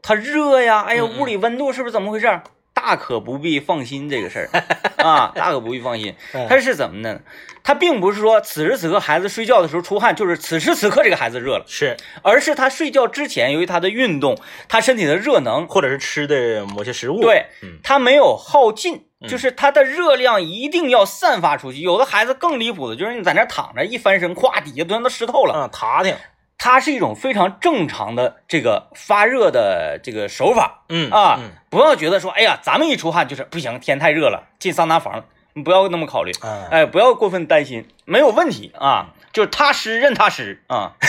[0.00, 0.84] 他热呀？
[0.86, 2.40] 哎呀，屋里温度是不是怎么回事？
[2.86, 4.48] 大可不必放心这个事儿
[5.04, 6.14] 啊，大可不必放心。
[6.32, 7.18] 嗯他是怎么呢？
[7.64, 21.80] 他并不是说此时此刻孩子睡觉的时候出汗，就是此时此刻这个孩子热了，是，而是他睡觉之前，由于他的运动，他身体的热能，或者是吃的某些食物。，对嗯他没有耗尽，嗯就是他的热量一定要散发出去。
[21.80, 25.54] 有的孩子更离谱的，就是你在那躺着一翻身，咵底下都让他湿透了。
[25.56, 26.14] 嗯，塌挺，
[26.58, 40.92] 它是一种非常正常的这个发热的这个手法嗯啊嗯，不要觉得说，哎呀，咱们一出汗就是不行，天太热了，进桑拿房了，你不要那么考虑，嗯，哎，不要过分担心，没有问题啊，就是他湿任他湿啊，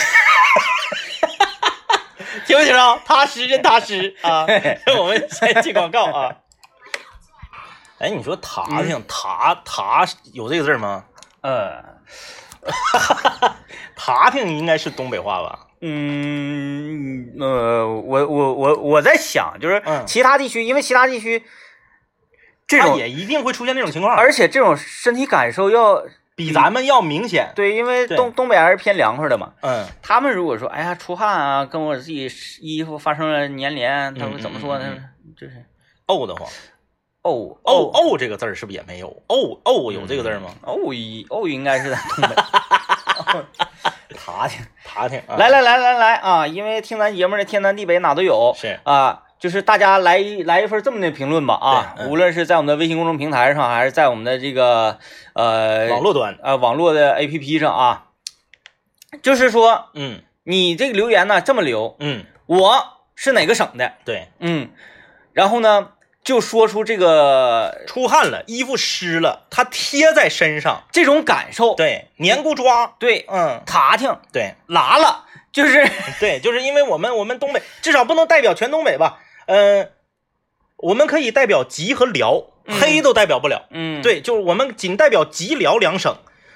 [2.46, 3.00] 听没听着？
[3.04, 4.46] 踏实任踏实啊！
[4.98, 6.36] 我们先进广告啊。
[7.98, 11.04] 哎，你说塔挺塔塔有这个字吗？
[11.40, 11.82] 呃，
[13.96, 15.66] 塔挺应该是东北话吧？
[15.80, 21.42] 嗯呃，我我我我在想，就是嗯其他地区，因为其他地区
[22.66, 24.16] 这种，也一定会出现这种情况。
[24.16, 27.52] 而且这种身体感受要比咱们要明显。
[27.54, 29.52] 对，因为东东北还是偏凉快的嘛。
[29.62, 32.28] 嗯他们如果说，哎呀，出汗啊，跟我自己
[32.60, 34.84] 衣服发生了粘连，他嗯们怎么说呢？
[34.96, 35.04] 嗯
[35.36, 35.64] 就是
[36.06, 36.48] 沤得慌，
[37.22, 39.08] 哦哦哦这个字儿是不是也没有？
[39.28, 40.50] 哦哦有这个字儿吗？
[40.62, 42.36] 哦一哦应该是在东北。
[44.24, 46.46] 爬去，爬挺啊来来来来来啊！
[46.46, 54.98] 因为听咱节目的天南地北哪都有，是啊，就是大家来一来一份这么的评论吧啊，嗯无论是在我们的微信公众平台上，还是在我们的这个
[55.34, 56.38] 呃网络端。
[56.42, 58.06] 呃网络的 APP 上啊，
[59.22, 64.70] 就是说嗯你这个留言呢这么留，嗯，我是哪个省的，对，嗯，
[65.32, 65.88] 然后呢
[66.28, 79.88] 就说出这个出汗了，衣服湿了，它贴在身上，这种感受，对，黏咕抓，对，嗯，塔挺对拉了，就是 对，就是因为我们我们东北至少不能代表全东北吧，嗯、
[80.76, 86.14] 我们可以代表吉和辽，嗯黑都代表不了，嗯，对，就是我们仅代表吉辽两省。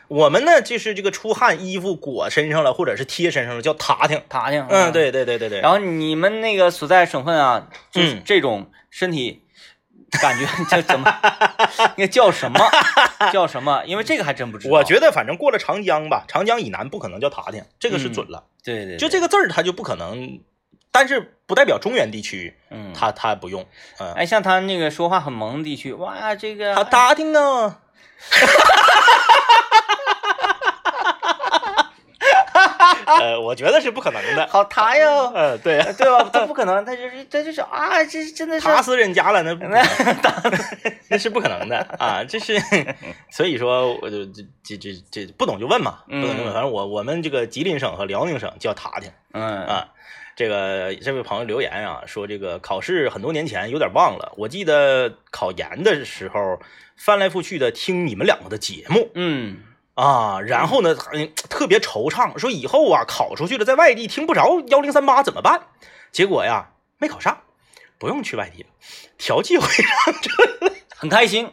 [0.08, 4.20] 我们呢，就是这个出汗，衣服裹身上了，或者是贴身上了，叫塔挺。
[4.28, 4.92] 塔挺，嗯，。
[4.92, 5.60] 对对对对对。
[5.62, 9.44] 然后你们那个所在省份啊，就是嗯这种身体
[10.20, 11.12] 感觉 这怎么，
[11.96, 12.60] 那叫什么
[13.32, 13.82] 叫什么？
[13.86, 14.74] 因为这个还真不知道。
[14.74, 18.44] 我觉得反正过了长江吧，长江以南不可能叫塔亭，这个是准了。
[18.62, 20.40] 对对，就这个字儿，它就不可能，
[20.90, 23.66] 但是不代表中原地区，嗯，它它不用。
[23.98, 27.78] 嗯，哎，像他那个说话很萌的地区，哇，这个好打听呢。
[33.20, 34.46] 呃，我觉得是不可能的。
[34.48, 36.28] 好塔哟，呃，对，对吧？
[36.32, 39.82] 他不可能，他就是他就是啊，这真的是打死人家了，那不可能
[41.08, 42.24] 那是不可能的啊！
[42.24, 42.60] 这是，
[43.30, 46.46] 所以说，我就这这这这不懂就问嘛，不懂就问。
[46.46, 49.88] 嗯反正我我们这个吉林省和辽宁省叫塔挺嗯啊。
[50.34, 56.58] 这个这位朋友留言啊，说这个考试很多年前有点忘了，我记得考研的时候
[56.96, 59.58] 翻来覆去的听你们两个的节目嗯
[60.02, 65.62] 啊，然后呢，嗯特别惆怅，说以后啊考出去了，在外地听不着幺零三八怎么办？
[66.10, 67.38] 结果呀没考上，
[67.98, 68.68] 不用去外地了，
[69.16, 70.72] 调剂回来。
[70.96, 71.50] 很开心，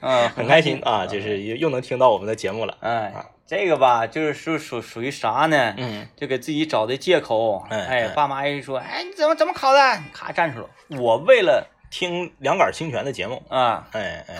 [0.00, 2.76] 嗯，很开心啊，就是又又能听到我们的节目了。
[2.80, 3.12] 哎，
[3.46, 5.74] 这个吧，就是属属属于啥呢？
[5.78, 7.66] 嗯，就给自己找的借口。
[7.70, 10.02] 哎爸妈一说，哎，你怎么怎么考的？
[10.12, 10.98] 咔站出来。
[10.98, 14.36] 我为了听两杆清泉的节目，啊，哎哎，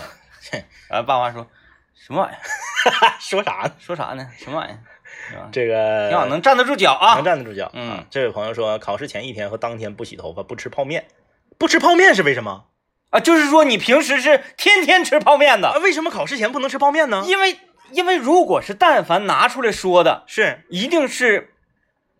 [0.50, 1.46] 嘿 然后爸妈说
[1.94, 2.40] 什么玩意儿？
[3.20, 3.72] 说啥呢？
[3.78, 4.28] 说啥呢？
[4.38, 4.78] 什么玩意儿？
[5.52, 7.24] 这个挺好，能站得住脚啊能。
[7.24, 7.70] 站得住脚。
[7.72, 11.06] 嗯啊，这位朋友说，考试前一天和当天不洗头发，不吃泡面，
[11.58, 12.64] 不吃泡面是为什么？
[13.10, 17.22] 啊，就是说你平时是天天吃泡面啊，的，为什么考试前不能吃泡面呢？
[17.26, 17.58] 因为
[17.92, 21.54] 因为如果是但凡拿出来说的，是一定是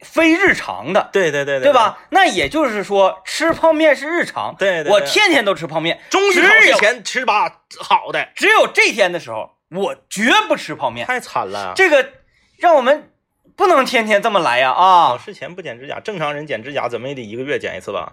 [0.00, 1.64] 非日常的，对对对对？
[1.64, 1.98] 对吧？
[2.10, 4.54] 那也就是说，吃泡面是日常。
[4.56, 11.06] 对对对我天天都吃泡面，终于考试前吃吧好的，只有这天的时候，我绝不吃泡面。
[11.06, 11.72] 太惨了。
[11.74, 12.06] 这个
[12.58, 13.10] 让我们
[13.56, 15.18] 不能天天这么来呀啊考啊！
[15.18, 18.12] 试前不剪指甲，正常人剪指甲怎么也得一个月剪一次吧？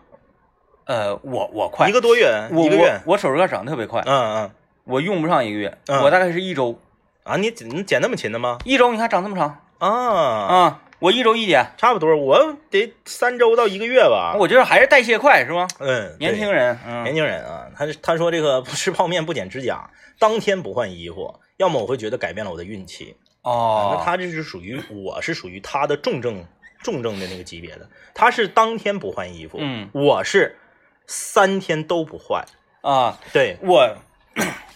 [0.86, 3.00] 呃，我我快，一个多月，我一个月。
[3.06, 4.52] 我我手指甲长得特别快，嗯嗯
[4.84, 6.80] 我用不上一个月，嗯我大概是一周，
[7.24, 8.58] 啊，你剪你剪那么勤的吗？
[8.66, 10.82] 一周你看长这么长啊，啊！
[11.00, 14.36] 我一周一剪，差不多，我得三周到一个月吧。
[14.38, 15.68] 我觉得还是代谢快是吗？
[15.80, 23.16] 嗯，年轻人，人，嗯年轻人啊，他他说这个不吃泡面不剪指甲，当天不换衣服，要么我会觉得改变了我的运气。
[23.44, 26.44] 哦，那他这是属于我是属于他的重症
[26.84, 30.58] 重症的那个级别的，他是当天不换衣服，嗯，我是
[31.06, 32.44] 三天都不换。
[32.82, 33.98] 啊，对，我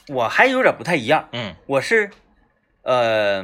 [0.10, 2.12] 我还有点不太一样，嗯我是
[2.84, 3.44] 呃，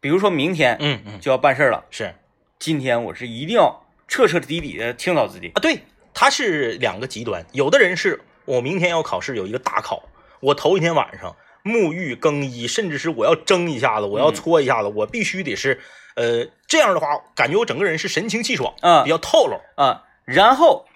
[0.00, 2.14] 比如说明天嗯嗯，就要办事儿了，是
[2.58, 5.48] 今天我是一定要彻彻底底的清扫自己。
[5.54, 5.80] 啊，对，
[6.12, 10.02] 他是两个极端，有的人是我明天要考试，有一个大考，
[10.40, 14.34] 我头一天晚上沐浴更衣，甚至是我要蒸一下子，我要嗯。
[14.34, 15.80] 搓一下子，我必须得是，
[16.14, 20.86] 呃，这样的话，感觉我整个人是神清气爽，嗯比较透露，啊，然后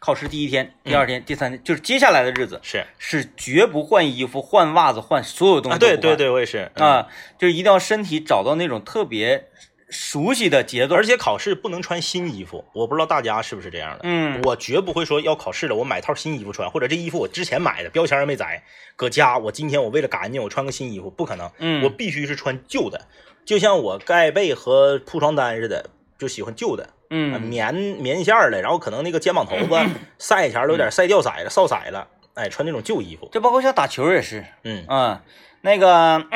[0.00, 2.86] 考试第一天、第二天、第三天，就是接下来的日子是。
[2.98, 6.86] 是绝不换衣服、换袜子、换所有东啊，西对对对，我也是，嗯。
[6.86, 9.48] 啊，就是一定要身体找到那种特别
[9.90, 14.00] 熟悉的节奏，而且考试不能穿新衣服，我不知道大家是不是这样的。
[14.02, 14.40] 嗯。
[14.44, 18.62] 我绝不会说要考试了，我买套新衣服穿，或者这衣服我之前买的，标签没摘，
[18.96, 21.82] 搁家我今天我为了干净，我穿个新衣服，不可能，嗯。
[21.84, 23.06] 我必须是穿旧的，
[23.44, 34.84] 就像我盖被和铺床单似的，就喜欢旧的，呃嗯棉棉线儿的，然后可能那个肩膀头子 晒前都有点晒掉色了、烧色了，哎，穿那种旧衣服，这包括像打球也是，嗯。
[34.86, 35.22] 啊，
[35.62, 36.26] 那个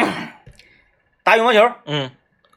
[1.22, 2.10] 打羽毛球嗯，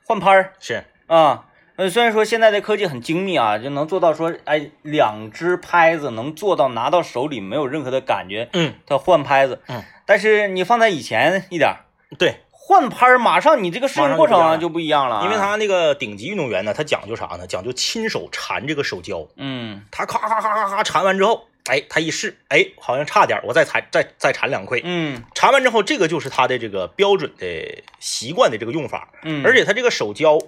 [0.05, 1.45] 换拍儿是，啊。
[1.77, 11.83] 呃，虽然说现在的科技很精密啊，就能做到说，哎，两只拍子能做到拿到手里没有任何的感觉，嗯，它换拍子，嗯，但是你放在以前一点儿，
[12.17, 17.45] 对，换拍儿，马上你这个适应过程啊就不一样了因为他那个顶级运动员呢，他讲究啥呢？
[17.45, 19.27] 讲究亲手缠这个手胶。
[19.35, 24.79] 嗯他咔咔咔咔咔缠完之后，哎，他一试，哎，好像差点，我再缠再再缠两块。
[24.83, 29.09] 嗯缠完之后，这个就是他的这个标准的习惯的这个用法。
[29.23, 30.39] 嗯，而且他这个手胶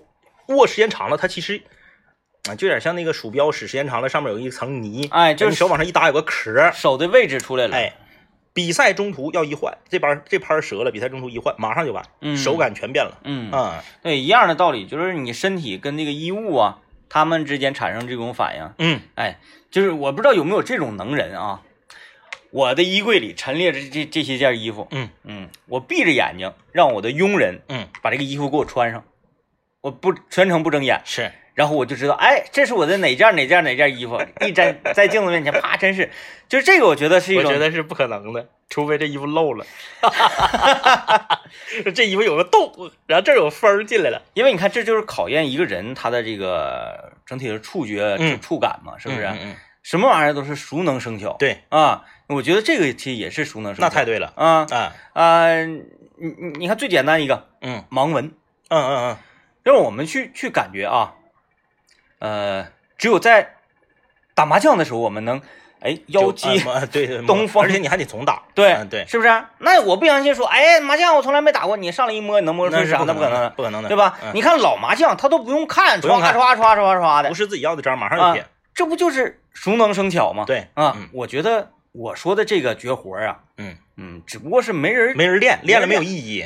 [0.49, 1.61] 握时间长了，它其实
[2.47, 7.93] 啊，就有点像那个鼠标使时间长了，上面有一层泥，哎就是手往上一搭有个壳，手的位置出来了，哎，
[8.53, 13.19] 比赛中途要一换，这盘这拍折了，比赛中途一换，马上就完，嗯手感全变了。
[13.23, 19.01] 嗯啊，对，一样的道理，就是你身体跟那个衣物啊，它们之间产生这种反应，嗯。
[19.15, 19.39] 哎，
[19.71, 21.61] 就是我不知道有没有这种能人啊。
[22.49, 25.09] 我的衣柜里陈列着这这些件衣服，嗯。
[25.23, 29.03] 嗯，我闭着眼睛让我的佣人嗯，把这个衣服给我穿上，
[29.81, 36.09] 我不全程不睁眼，是，然后我就知道，哎，这是我的哪件哪件哪件衣服，一站在镜子面前，啪，真是，
[36.47, 39.65] 就是这个，我觉得是一种，我觉得是不可能的，除非这衣服漏了，
[41.95, 49.25] 这衣服有个洞，然后这儿有风进来了，因为你看，这就是考验一个人他的这个整体的触觉、嗯触感嘛，是不是？
[49.25, 55.83] 嗯嗯，什么玩意儿都是熟能生巧，对，啊，我觉得这个其实也是熟能生巧，那太对了啊啊，啊，你
[56.19, 57.83] 你你看最简单一个嗯。
[57.89, 58.25] 盲文，
[58.69, 59.17] 嗯嗯嗯，
[59.63, 61.13] 让我们去去感觉啊，
[62.19, 63.55] 呃，只有在
[64.35, 65.41] 打麻将的时候，我们能
[65.79, 66.59] 哎腰就肌。
[66.67, 69.43] 啊对对，东风而且你还得总打，对、嗯对，是不是？
[69.59, 72.81] 那我不相信说，哎，麻将我从来没打过，你上来一摸，你能摸出啥？
[72.81, 74.17] 那是不那不可能的，不可能的，对吧？
[74.23, 80.43] 嗯你看老麻将，他都不用看，不用看唰唰唰唰唰的不，是自己要的章，马上就啊，，这不就是熟能生巧吗？
[80.45, 86.45] 对啊，嗯我觉得我说的这个绝活啊，嗯，嗯，只不过是没人，没人练，练了没有意义，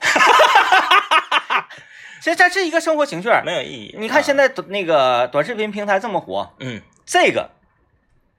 [2.22, 3.28] 这这是一个生活情趣。
[3.44, 3.94] 没有意义。
[3.98, 7.50] 你看现在，在那个短视频平台这么火，嗯，这个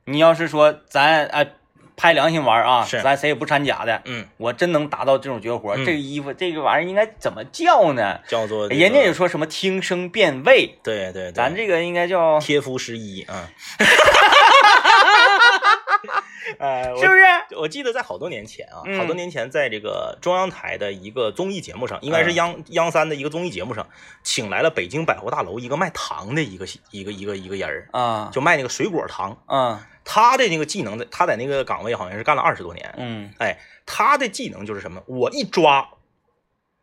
[0.05, 1.47] 你要是说咱哎
[1.95, 3.01] 拍良心玩啊，是。
[3.01, 5.85] 咱谁也不掺假的，嗯，我真能达到这种绝活，嗯。
[5.85, 8.19] 这个衣服这个玩意儿应该怎么叫呢？
[8.27, 13.47] 叫做这个人家也说什么听声辨位，对对对，咱这个应该叫贴肤十一啊。
[16.61, 17.21] 呃，是不是？
[17.57, 23.87] 我记得在好多年前啊，嗯好多年前在这个中央台的一个综艺节目上，应该是嗯央央三的一个综艺节目上，
[24.21, 29.37] 请来了北京百货大楼一个卖糖的一个一个一个一个人儿，啊，就卖那个水果糖。
[29.47, 32.93] 嗯他的那个技能在，他在那个岗位好像是干了二十多年。
[32.97, 35.01] 嗯哎，他的技能就是什么？
[35.05, 35.89] 我一抓，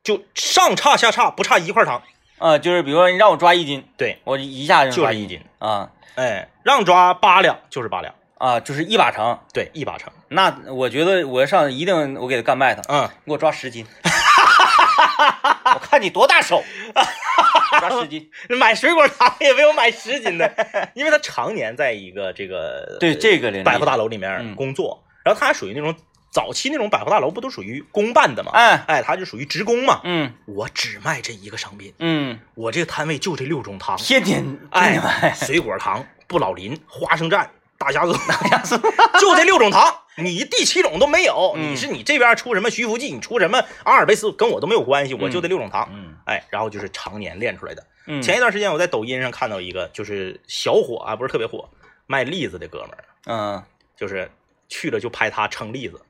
[0.04, 2.00] 就上差下差不差一块糖。
[2.38, 5.40] 啊，就是比如说你让我抓一斤，对，我一下就抓一斤。
[5.58, 8.14] 啊哎，让抓八两就是八两。
[8.38, 9.38] 啊，就是一把成。
[9.52, 10.12] 对，一把成。
[10.28, 13.86] 那我觉得我上一定我给他干卖他，嗯，给我抓十斤，
[15.74, 16.62] 我看你多大手，
[17.80, 18.30] 抓十斤。
[18.58, 25.94] 买水果糖也没有买十斤的，因为他常年在一个这个对这个百货大楼里面嗯工作，然后他属于那种
[26.30, 28.52] 早期那种百货大楼不都属于公办的嘛？
[28.52, 30.00] 哎，哎，他就属于职工嘛。
[30.04, 37.46] 嗯我只卖这一个商品，嗯，我这个摊位就这六种糖，天天天哎水果糖、不老林、花生蘸、
[37.78, 38.12] 大虾子，
[39.20, 41.54] 就这六种糖，你第七种都没有。
[41.56, 41.72] 嗯。
[41.72, 45.88] 你是你这边出什么徐福记，你出什么阿尔卑斯，跟我都没有关系，我就这六种糖。
[45.92, 46.16] 嗯。
[46.26, 47.86] 哎，然后就是常年练出来的。
[48.06, 51.70] 嗯，前一段时间我在抖音上看到一个，就是小火啊，不是特别火，
[52.06, 53.62] 卖栗子的哥们儿，嗯。
[53.96, 54.30] 就是
[54.68, 56.00] 去了就拍他称栗子，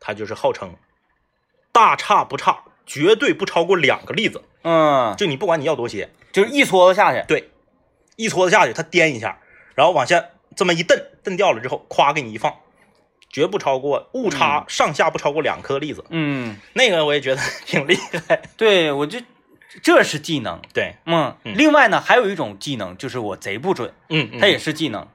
[0.00, 0.74] 他就是号称
[1.72, 7.50] 大差不差，绝对不超过两个栗子，嗯，就你不管你要多些，就是一撮子下去，对，
[8.16, 9.38] 一撮子下去，他颠一下，
[9.74, 10.24] 然后往下
[10.56, 12.54] 这么一蹬，蹬掉了之后，咵给你一放，
[13.30, 17.96] 绝不超过误差上下不超过两颗粒子，嗯，那个我也觉得 挺厉
[18.28, 19.18] 害，对我就
[19.82, 25.08] 这是技能，对，嗯，嗯另外呢还有一种技能就是我贼不准，嗯，嗯它也是技能，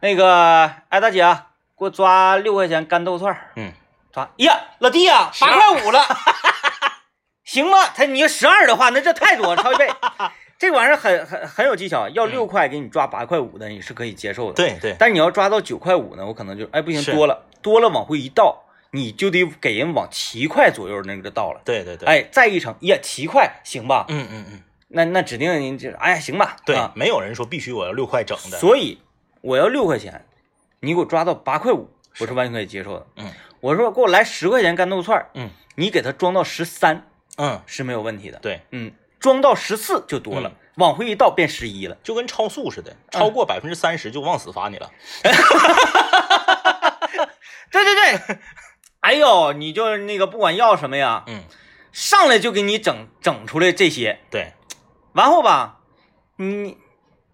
[0.00, 1.46] 那个哎大姐啊，
[1.78, 3.72] 给我抓六块钱干豆串儿嗯，
[4.12, 6.04] 抓呀老弟呀八块五了，
[7.44, 7.88] 行吗？
[7.94, 9.88] 他你要十二的话，那这太多了，超一倍。
[10.62, 21.60] 这玩意儿很很很有技巧，要六块给你抓八块五的，你是可以接受的。，对对，但是你要抓到九块五呢，我可能就哎不行，多了多了往回一倒，你就得给人往七块左右那个倒了。
[21.64, 24.06] 对对对，，哎，再一乘呀，七块行吧？
[24.08, 26.54] 嗯嗯嗯，那那指定您这哎呀行吧？
[26.64, 29.00] 对，啊没有人说必须我要六块整的，所以
[29.40, 30.24] 我要六块钱，
[30.78, 33.06] 你给我抓到八块五，我是完全可以接受的。
[33.16, 33.26] 嗯，
[33.58, 38.38] 我说给我来十块钱干豆串儿，嗯你给它装到十三嗯，是没有问题的。
[38.38, 38.92] 对，嗯，
[39.22, 40.56] 装到十四就多了，嗯。
[40.76, 41.96] 往回一倒变十一了。
[42.02, 44.90] 就跟超速似的，超过百分之三十就往死罚你了，
[47.70, 48.38] 对对对，
[49.00, 51.44] 哎呦，你就那个不管要什么呀，嗯，
[51.92, 54.54] 上来就给你整整出来这些，对，
[55.12, 55.78] 完后吧，
[56.36, 56.78] 你。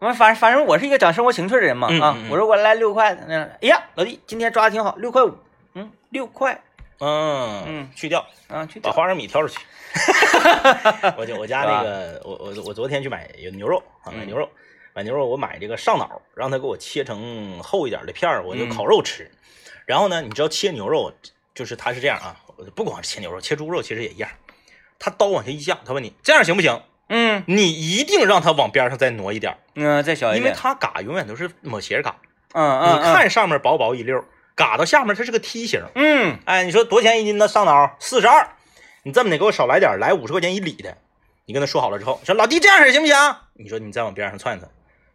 [0.00, 5.34] 我，反反正我是一个讲生活情趣的人嘛，啊我说我来六块，那哎呀，老弟今天抓的挺好，六块五，
[5.74, 6.62] 嗯，六块
[7.00, 8.90] 嗯嗯去掉，啊，去掉。
[8.90, 9.58] 把花生米挑出去。
[11.16, 14.48] 我就我家那个，我我我昨天去买有牛肉啊，买嗯牛肉，
[14.94, 19.30] 买牛肉我买这个上脑，让他给我切成厚一点的片儿，我就嗯烤肉吃。
[19.86, 21.12] 然后呢，你知道切牛肉
[21.54, 22.36] 就是他是这样啊，
[22.74, 24.28] 不光是切牛肉，切猪肉其实也一样。
[24.98, 26.82] 他刀往下一下，他问你这样行不行？
[27.10, 30.56] 嗯你一定让他往边上再挪一点，嗯，再小一点因为点。
[30.60, 32.16] 他嘎永远都是抹斜嘎。
[32.52, 34.24] 嗯嗯，你看上面薄薄一溜儿，
[34.58, 35.80] 嘎到下面它是个梯形。
[35.94, 37.46] 嗯，哎，你说多少钱一斤呢？
[37.46, 38.48] 上脑四十二，
[39.04, 40.96] 你这么的给我少来点，来五十块钱一里的。
[41.46, 43.16] 你跟他说好了之后，说老弟这样式行不行？
[43.54, 44.68] 你说你再往边上窜窜，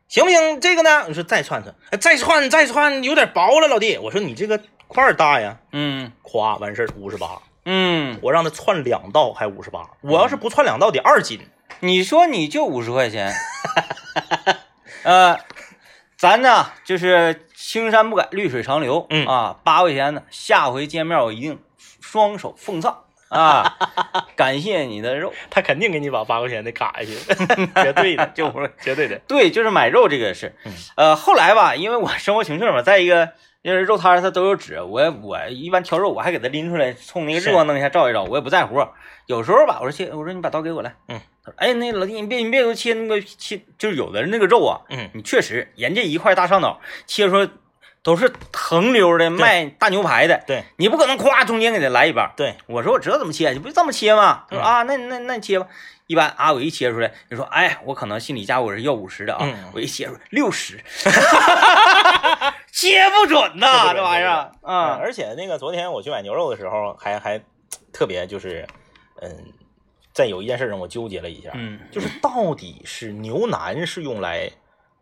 [0.08, 0.62] 行不行？
[0.62, 1.04] 这个呢？
[1.10, 3.98] 你说再窜窜，哎再窜再窜，有点薄了，老弟。
[3.98, 11.40] 我说你这个块大呀，嗯夸完事儿五十八，嗯，我让他窜两道还五十八，我要是不窜两道得二斤。
[11.82, 13.34] 你说你就五十块钱，
[15.04, 15.38] 呃，
[16.18, 21.60] 咱呢就是青山不改，绿水长流，嗯啊，八块钱呢，下回见面我一定
[22.02, 23.78] 双手奉上 啊，
[24.36, 27.16] 感谢你的肉，他肯定给你把八块钱的卡下去，
[27.82, 29.18] 绝对的，就不是绝对的。
[29.28, 33.30] 对，就是买肉这个事嗯，呃，后来吧，因为我生活情趣嘛，再一个。
[33.64, 38.86] 就是肉摊儿它都有纸，我我一般挑肉，我还给它拎出来，冲那个日光灯下照一照，我也不在乎。
[39.26, 47.50] 有时候吧，我说切，我说你把刀给我来，嗯，他说哎，那老弟你别你别给我切那个切，就是有的人那个肉啊，嗯，你确实人家一块大上脑切出来
[48.02, 52.32] 都是横溜的卖大牛排的，对你不可能夸中间给他来一半。
[52.36, 54.46] 对，我说我知道怎么切，你不就这么切吗？
[54.50, 55.68] 他说嗯啊，那那那你切吧。
[56.06, 60.78] 一般啊，我一切出来，你说哎，我可能心里价我是要五十的啊，嗯我一切出来六十，
[62.72, 67.42] 切不准呐，这玩意儿嗯，啊，而且那个昨天我去买牛肉的时候，还还
[67.94, 68.68] 特别就是，
[69.22, 69.32] 嗯，
[70.14, 74.50] 在有一件事让我纠结了一下，嗯，就是到底是牛腩是用来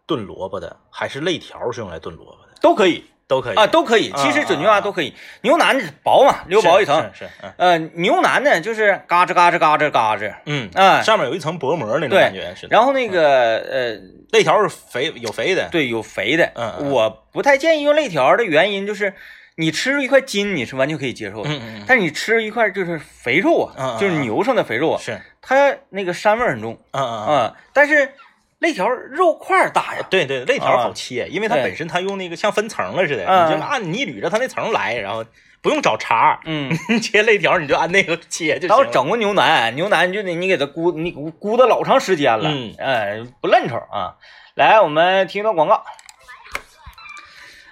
[0.06, 2.50] 炖萝卜的，还是肋条是用来炖萝卜的？
[2.62, 4.10] 都可以都可以啊，都可以。
[4.12, 5.14] 啊其实准确啊啊话都可以。
[5.42, 7.02] 牛腩薄嘛，留薄一层。
[7.14, 12.68] 是是，是嗯呃，牛腩呢就是嘎吱嘎吱嘎吱嘎吱，嗯，啊，上面有一层薄膜那种感觉是。
[12.70, 13.94] 然后那个呃，
[14.32, 16.52] 肋条是肥有肥的，对，有肥的。
[16.56, 19.14] 嗯嗯我不太建议用肋条的原因就是，
[19.56, 27.38] 你吃一块筋你是完全可以接受的，嗯嗯嗯，但是你吃一块就是肥肉啊，就是牛上的肥肉啊，是，它那个膻味很重嗯嗯嗯。
[27.38, 27.56] 啊。
[27.74, 28.14] 但是
[28.60, 35.26] 肋条肉块大呀，对对，肋条啊好切，因为它本身它用那个像分层了似的，嗯你就按你捋着它那层来，然后
[35.62, 36.72] 不用找茬，嗯。
[37.02, 38.70] 切肋条你就按那个切就行。
[38.70, 44.16] 然后整过牛腩，牛腩就得你给它咕，你咕咕的老长时间了，嗯哎，不嫩丑啊。
[44.56, 45.84] 来，我们听一段广告。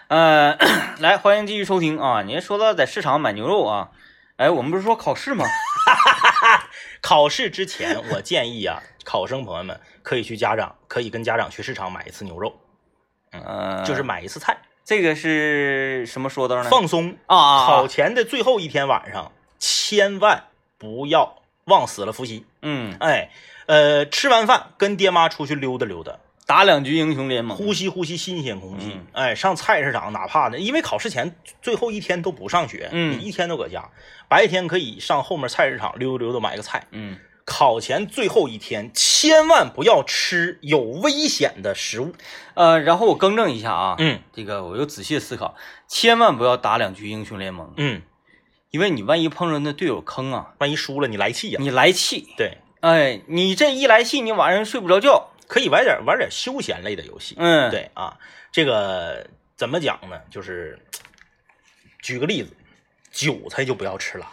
[0.10, 0.58] 呃，
[0.98, 2.24] 来，欢迎继续收听啊！
[2.24, 3.92] 您说到在市场买牛肉啊，
[4.38, 5.46] 哎，我们不是说考试吗？
[7.00, 12.60] 考试之前，我建议啊，考生朋友们可以去家长，可以跟家长去市场买一次牛肉，
[13.34, 16.64] 呃，就是买一次菜，这个是什么说道呢？
[16.64, 17.16] 放松。
[17.28, 20.46] 啊啊，考啊前的最后一天晚上，千万
[20.80, 22.48] 不要忘死了复习。
[22.64, 23.30] 嗯，哎，
[23.68, 26.14] 呃，吃完饭跟爹妈出去溜达溜达，
[26.50, 28.88] 打两局英雄联盟，呼吸呼吸新鲜空气。
[28.96, 29.06] 嗯。
[29.14, 33.20] 哎，上菜市场，哪怕呢，因为考试前最后一天都不上学，嗯。
[33.20, 33.88] 你一天都搁家，
[34.28, 36.88] 白天可以上后面菜市场溜达溜达买个菜。
[36.90, 42.14] 嗯，考前最后一天，千万不要吃有危险的食物。
[42.56, 44.20] 呃，然后我更正一下啊，嗯。
[44.34, 45.54] 这个我又仔细思考，
[45.88, 48.02] 千万不要打两局英雄联盟，嗯，
[48.72, 55.30] 因为你万一碰上那队友坑啊，万一输了你来气呀、你来气，对，哎，你这一来气，你晚上睡不着觉。
[55.50, 57.36] 可以玩点玩点休闲类的游戏。
[57.40, 58.16] 嗯，，对啊，
[58.52, 59.28] 这个
[59.58, 60.22] 怎么讲呢？
[60.30, 60.80] 就是
[62.02, 62.56] 举个例子，
[63.12, 64.28] 韭菜就不要吃了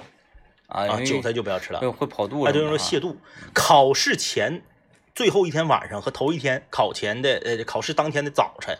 [0.68, 1.80] 啊，啊，韭菜就不要吃了。
[1.80, 3.18] 会会跑肚哎，子嘛，对，说泻肚。
[3.54, 4.62] 考试前
[5.14, 8.78] 最后一天晚上和头一天考前的呃考试当天的早晨，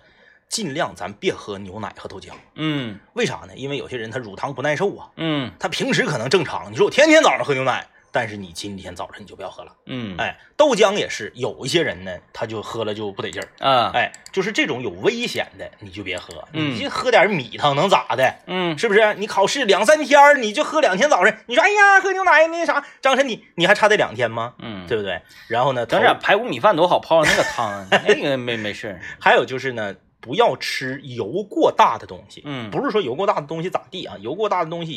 [0.51, 2.33] 尽量咱别喝牛奶和豆浆。
[2.55, 3.57] 嗯为啥呢？
[3.57, 9.71] 因为有些人他乳糖不耐受啊，嗯他平时可能正常，你说我天天早上喝牛奶，但是你今天早晨你就不要喝了。
[9.85, 13.49] 嗯，哎，豆浆也是，有一些人呢，他就喝了就不得劲儿。
[13.59, 16.43] 啊，哎，就是这种有危险的，你就别喝。
[16.55, 18.35] 嗯你就喝点米汤能咋的？
[18.47, 19.13] 嗯是不是？
[19.17, 24.55] 你考试两三天儿，你就喝两天早晨，你说哎呀，喝牛奶那啥张晨你，你还差这两天吗？
[24.61, 25.21] 嗯，对不对？
[25.49, 28.99] 然后呢，头整点排骨米饭多好，泡上那个汤， 那个没没事。
[29.21, 29.95] 还有就是呢，
[30.27, 32.43] 不要吃油过大的东西。
[32.45, 34.17] 嗯不是说油过大的东西咋地啊？
[34.21, 34.93] 油过大的东西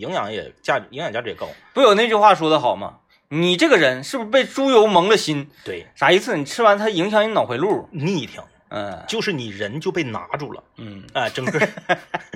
[0.00, 1.46] 营养也价营养价值也高。
[1.74, 2.96] 不有那句话说的好吗？
[3.28, 5.48] 你这个人是不是被猪油蒙了心？
[5.64, 6.34] 对，啥意思？
[6.36, 7.88] 你吃完它影响你脑回路。
[7.92, 8.40] 逆挺
[8.72, 11.58] 嗯就是你人就被拿住了，嗯，哎、整个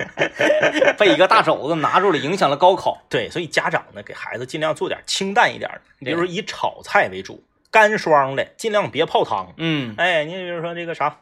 [0.99, 3.01] 被一个大肘子拿住了，影响了高考。
[3.09, 7.41] 对，所以家长呢给孩子尽量做点清淡一点的，比如说以炒菜为主，
[7.71, 9.53] 干双的尽量别泡汤。
[9.57, 11.17] 嗯哎，你比如说这个啥，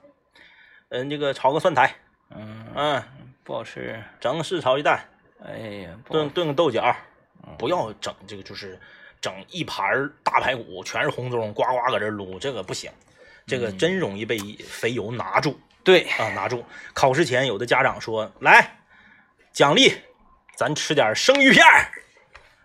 [0.94, 1.92] 嗯、这个炒个蒜苔，
[2.30, 3.04] 嗯，嗯，
[3.44, 4.00] 不好吃。
[4.20, 5.04] 整个柿炒鸡蛋，
[5.44, 6.96] 哎呀，炖炖个豆角，
[7.58, 8.80] 不要整这个就是
[9.20, 12.92] 整一盘大排骨，全是红中，呱呱搁这撸，这个不行，
[13.48, 14.38] 这个真容易被
[14.68, 16.64] 肥油拿住对，啊，拿住。
[16.94, 18.78] 考试前有的家长说，来
[19.52, 19.92] 奖励，
[20.56, 21.90] 咱吃点生鱼片儿，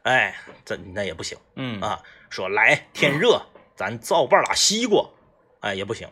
[0.03, 0.35] 哎，
[0.67, 1.99] 这那也不行嗯啊。
[2.29, 3.41] 说来天热，
[3.75, 5.09] 咱造半拉西瓜，
[5.61, 6.07] 哎也不行，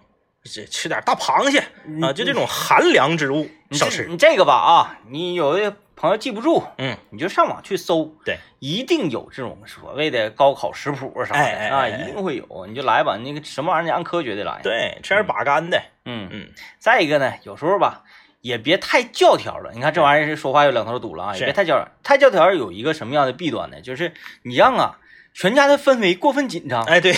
[0.47, 1.61] 这吃点大螃蟹
[2.03, 4.07] 啊，就这种寒凉之物你少吃。
[4.09, 18.03] 你这个吧啊，你有的朋友记不住，嗯，你就上网去搜，对，一定有这种所谓的高考食谱啥的哎哎啊，一定会有，你就来吧，那个什么玩意儿你按科学的来。，对，吃点把干的，嗯，嗯，再一个呢，有时候吧，
[18.42, 19.72] 也别太教条了。
[19.74, 21.88] 你看这玩意儿是说话有两头堵了啊，也别太教条。
[22.03, 23.80] 太教条有一个什么样的弊端呢？
[23.80, 24.99] 就是你让啊
[25.32, 26.84] 全家的氛围过分紧张。
[26.84, 27.14] 哎对，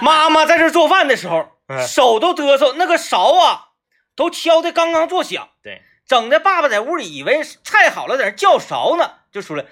[0.00, 3.68] 妈妈在这做饭的时候，嗯手都嘚瑟，那个勺啊
[4.14, 9.64] 都敲的刚刚作响，对，整的爸爸在屋里以为菜好了，在那叫勺呢，就出来。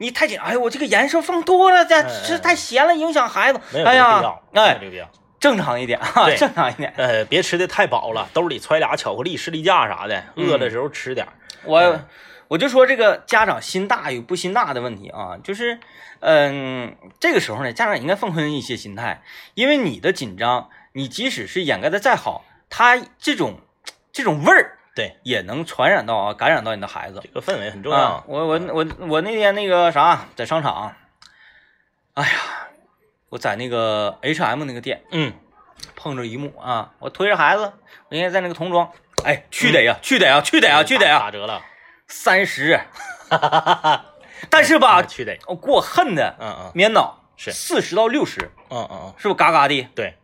[0.00, 3.60] 你太紧，哎呦，我这个盐是放多了，这嗯嗯这太咸了，影响孩子。
[3.72, 5.10] 没有哎呀这个必要，，没有哎这，个必要。
[5.40, 6.92] 正常一点 啊，对正常一点。
[6.96, 11.32] 呃，别吃的太饱了，兜里揣俩巧克力、士力架啥的，嗯饿的时候吃点儿。
[11.64, 12.06] 我嗯
[12.48, 15.78] 我就说这个家长心大与不心大的问题啊，就是，
[16.20, 19.22] 嗯，这个时候呢，家长应该放宽一些心态，
[19.54, 23.60] 因为你的紧张，你即使是掩盖的再好，他这种
[24.10, 27.28] 这种味儿对，也能传染到啊，感染到你的孩子这。
[27.28, 30.92] 个氛围很重啊要。，我我我我那天那个啥，在商场，
[32.14, 32.30] 哎呀，
[33.28, 35.32] 我在那个 H&M 那个店嗯，
[35.94, 37.72] 碰着一幕啊，我推着孩子，
[38.10, 38.90] 我应该在那个童装，
[39.24, 41.62] 哎，去得呀，去得呀，去得呀，去得呀，打折了，
[42.08, 42.80] 三十，
[44.50, 49.88] 但是吧，去得，我给我恨的嗯嗯棉袄是四十到六十，嗯嗯嗯，是不是嘎嘎的？
[49.94, 50.16] 对，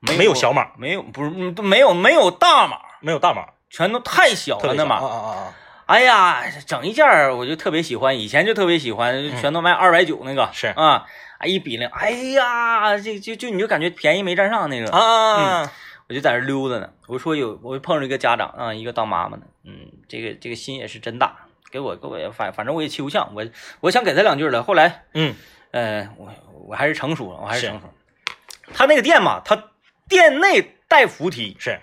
[0.00, 4.96] 没没有小码，没有不是嗯没有没有大码，没有大码，全都太小了那码。
[4.96, 5.54] 啊啊啊！
[5.86, 10.48] 哎呀，整一件儿我就特别喜欢，以前就特别喜欢，全都卖二百九那个。
[10.52, 10.68] 是。
[10.68, 11.04] 啊，
[11.38, 14.90] 啊一比量，哎呀，这就就你就感觉便宜没占上那个。
[14.92, 15.70] 啊，
[16.08, 19.72] 我就在这溜达呢，我说有，我碰着一个家长啊，一个当妈妈的，嗯，
[20.08, 21.34] 这个这个心也是真大，
[21.70, 23.44] 给我给我反反正我也气不呛，我
[23.80, 25.34] 我想给他两句了，后来嗯，
[25.72, 26.32] 呃，我
[26.68, 27.66] 我还是成熟了，我还是是。
[27.66, 27.92] 成熟了。
[28.72, 29.69] 他那个店嘛，他
[30.10, 31.80] 店内带扶梯，是，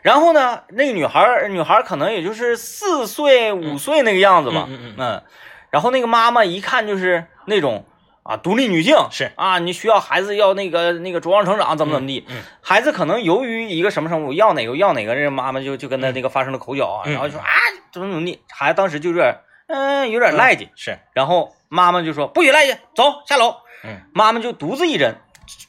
[0.00, 5.22] 然后呢，那个女孩儿女孩儿可能也就是四岁五岁那个样子吧，嗯嗯嗯，
[5.70, 7.84] 然后那个妈妈一看就是那种
[8.22, 9.32] 啊独立女性，是。
[9.34, 17.50] 啊，你需要孩子要那个那个茁壮成长，怎么怎么地，嗯嗯孩子可能由于一个什么什么，我要哪个要哪个，这妈妈就就跟他那个发生了口角啊，嗯然后就说啊
[17.92, 19.34] 怎么怎么地，孩子当时就有点
[19.68, 25.16] 嗯、有点赖劲，是，然后妈妈就说不许赖劲，走下楼，嗯，妈妈就独自一人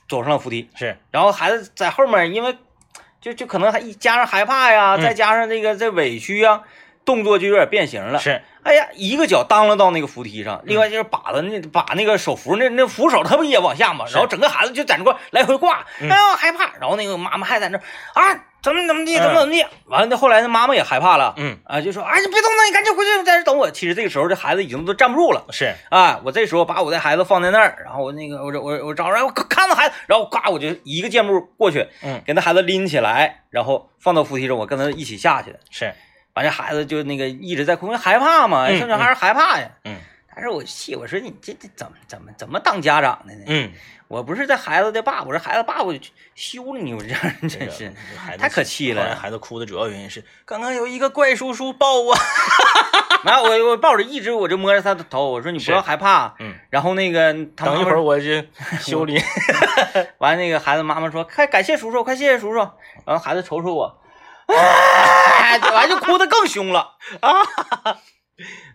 [0.07, 2.57] 走上了扶梯，是，然后孩子在后面，因为
[3.21, 6.61] 就就可能还一加上害怕呀，嗯再加上这个这委屈啊，
[7.05, 8.19] 动作就有点变形了。
[8.19, 14.05] 是，哎呀，一个脚当了到那个扶梯上，另外就是把子那把那个手扶那那扶手，他不也往下吗？
[14.11, 16.73] 然后整个孩子就在那块来回挂，哎嗯呀害怕。
[16.79, 17.77] 然后那个妈妈还在那
[18.13, 19.65] 啊怎么怎么地嗯怎么怎么地。
[19.85, 23.69] 完了，那后来那妈妈也害怕了，嗯，啊就说哎你别动了，你赶紧回去在这等我。
[23.71, 25.45] 其实这个时候这孩子已经都站不住了。
[25.51, 35.59] 是，啊，我这时候把我的孩子放在那儿，然后我那个我这我我找人我看到孩子，然后呱我就一个箭步过去，嗯，给那孩子拎起来，然后放到扶梯上，我跟他一起下去的。
[35.69, 35.93] 是，
[36.33, 39.69] 完这孩子就那个一直在哭，因为害怕嘛，嗯小女孩害怕呀。
[39.85, 39.95] 嗯
[40.39, 43.41] 但是我气，我说你这这怎么怎么怎么当家长的呢？
[43.47, 43.71] 嗯，
[44.07, 45.99] 我不是这孩子的爸，我是孩子爸，我就
[46.33, 47.93] 休了你，我这样真是
[48.37, 49.15] 太可气了。
[49.15, 52.15] 孩子哭的主要原因是刚刚有一个怪叔叔抱我，
[53.25, 56.35] 完了我我抱着一直我就摸着他的头，我说你不要害怕。
[56.39, 58.43] 嗯，然后那个他等一会儿我就
[58.79, 59.21] 修理，
[60.19, 62.59] 完，那个孩子妈妈说：“快感谢叔叔，快谢谢叔叔。”
[63.05, 64.01] 然后孩子瞅瞅我，
[64.47, 67.43] 哎，完就哭的更凶了啊。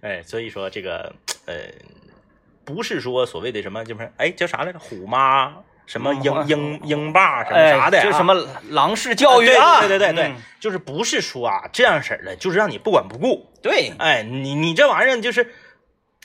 [0.02, 1.14] 哎，所以说这个
[1.46, 1.54] 呃，
[2.64, 4.78] 不是说所谓的什么就是哎叫啥来着？
[4.78, 5.52] 虎妈？
[5.84, 8.32] 什么嗯鹰鹰鹰爸什么哎，啥的、啊，就什么
[8.70, 13.50] 狼式教育啊，对对对对就是不是说啊这样式儿的，就是让你不管不顾。
[13.60, 15.52] 对，哎，你你这玩意儿就是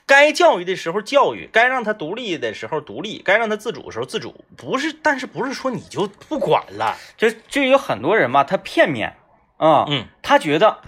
[0.05, 6.95] 该教育的时候教育，该让他独立的时候独立，该让他自主的时候自主，不是，但是不是说你就不管了？
[7.17, 9.17] 就就有很多人吧，他片面
[9.57, 10.81] 啊，嗯，他觉得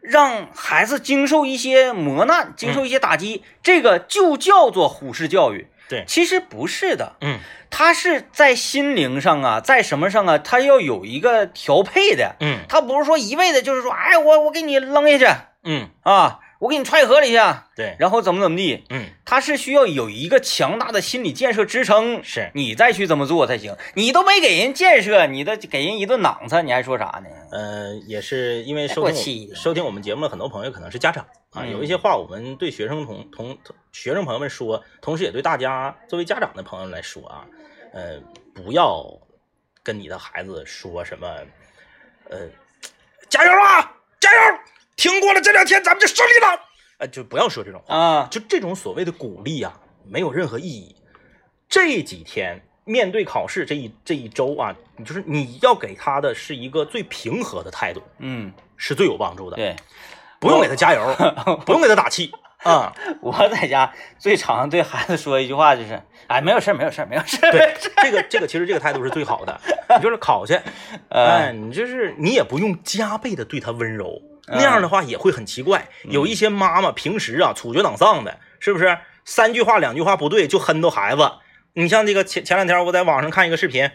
[0.00, 5.68] 让孩子经受一些磨难，经受一些打击，这个就叫做虎式教育。
[5.88, 6.04] 对。
[6.06, 7.38] 其实不是的，嗯。
[7.70, 12.36] 他是在心灵上啊，在什么上啊，他要有一个调配的。
[12.40, 12.60] 嗯。
[12.68, 15.26] 他不是说一味的，就是说，哎，我我给你扔下去。
[15.64, 17.38] 嗯，啊，我给你踹河里去，
[17.76, 18.84] 对，然后怎么怎么地。
[18.90, 23.76] 嗯他是需要有一个强大的心理建设支撑，是你再去怎么做才行。
[23.94, 27.28] 你都没给人建设，你都给人一顿囊子，你还说啥呢？
[27.52, 37.44] 呃，也是因为收听收听我们节目的很多朋友可能是家长啊，嗯有一些话我们对学生同同同学生朋友们说，同时也对大家作为家长的朋友来说啊，
[37.92, 38.18] 呃，
[38.54, 39.04] 不要
[39.82, 41.28] 跟你的孩子说什么，
[42.30, 42.38] 呃，
[43.28, 44.58] 加油啊，加油！
[44.98, 46.60] 挺过了这两天，咱们就胜利了。
[46.98, 50.96] 呃，就不要说这种话，啊，就这种所谓的鼓励啊，没有任何意义。
[51.68, 59.56] 这几天面对考试这一这一周啊，你就是你要给他的是一个最平和的态度，嗯，是最有帮助的。
[59.56, 59.76] 对，
[60.40, 61.14] 不用给他加油，
[61.64, 62.32] 不用给他打气
[62.64, 62.94] 啊。
[63.20, 67.52] 我在家最常对孩子说一句话就是，哎，没有事儿，没有事儿，没有事儿。
[67.52, 69.60] 对， 这个这个其实这个态度是最好的，
[69.96, 70.54] 你就是考去，
[71.10, 75.88] 呃哎，你就是你也不用加倍的对他温柔，那样的话也会很奇怪。
[76.04, 78.98] 有一些妈妈平时啊处决党丧的，是不是？
[79.24, 81.30] 三句话两句话不对就哼到孩子。
[81.74, 83.90] 你像这个前前两天我在网上看一个视频，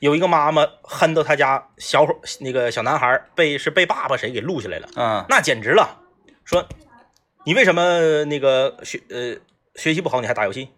[0.00, 4.88] 有一个妈妈哼到他家小伙那个小男孩被是被爸爸谁给录下来了。
[4.96, 6.00] 嗯那简直了！
[6.46, 6.66] 说
[7.48, 9.34] 你为什么那个学呃
[9.74, 10.68] 学习不好，你还打游戏？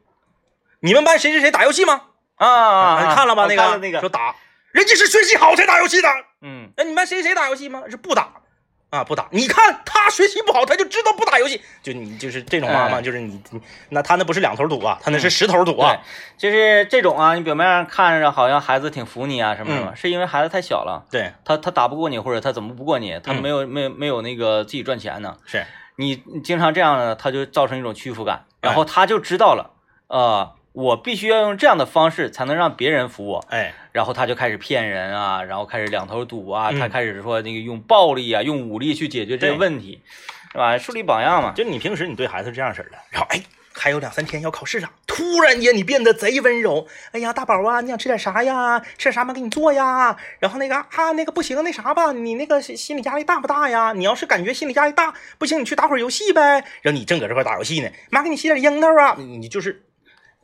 [0.78, 2.02] 你们班谁谁谁打游戏吗？
[2.36, 3.46] 啊啊，你看了吧？
[3.48, 4.36] 那个那个，说打，
[4.70, 6.08] 人家是学习好才打游戏的。
[6.42, 7.82] 嗯，那你们班谁谁谁打游戏吗？
[7.90, 8.34] 是不打
[8.90, 9.26] 啊，不打。
[9.32, 11.60] 你看他学习不好，他就知道不打游戏。
[11.82, 16.00] 就你就是这种妈妈，哎就是你你那他那不是两头堵啊，他那是十头堵对啊。，
[16.38, 25.36] 就是这种啊，你表面上看着好像孩子挺服你啊什么什么，嗯是因为孩子太小了，对，他他打不过你，或者他怎么不过你，他嗯没有没有没有那个自己赚钱呢。
[25.46, 25.66] 是
[26.00, 29.70] 你你经常这样呢，他就造成一种屈服感，然哎后他就知道了，
[30.08, 40.00] 呃，我必须要用这样的方式才能让别人服我，哎，然后他就开始骗人啊，然后开始两头堵啊，嗯他开始说那个用暴力啊，用武力去解决这个问题，
[40.52, 40.78] 是吧？
[40.78, 41.52] 树立榜样嘛。
[41.54, 43.40] 就你平时你对孩子这样式的，然后哎。
[43.80, 46.86] 还有两三天要考试了，突然间你变得贼温柔。
[47.12, 48.78] 哎呀，大宝啊，你想吃点啥呀？
[48.98, 50.14] 吃点啥妈给你做呀？
[50.38, 53.94] 然后那个啊，那个不行，那啥吧，你那个心心理压力大不大呀？
[53.94, 56.62] 你要是感觉心理压力大，不行，你去打会儿游戏呗。
[56.82, 59.82] 然后你正搁这块打游戏呢，妈给你洗点樱桃啊，你你就是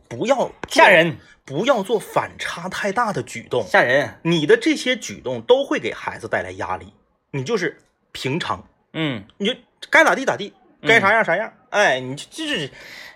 [0.09, 3.67] 不要吓，人，不要做反差太大的举动。
[3.67, 6.95] 吓人，你的这些举动都会给孩子带来压力，
[7.33, 7.83] 你就是
[8.13, 9.55] 平常，嗯，你就
[9.91, 11.53] 该咋地咋地，该啥样啥样。
[11.77, 12.71] 哎，你就就是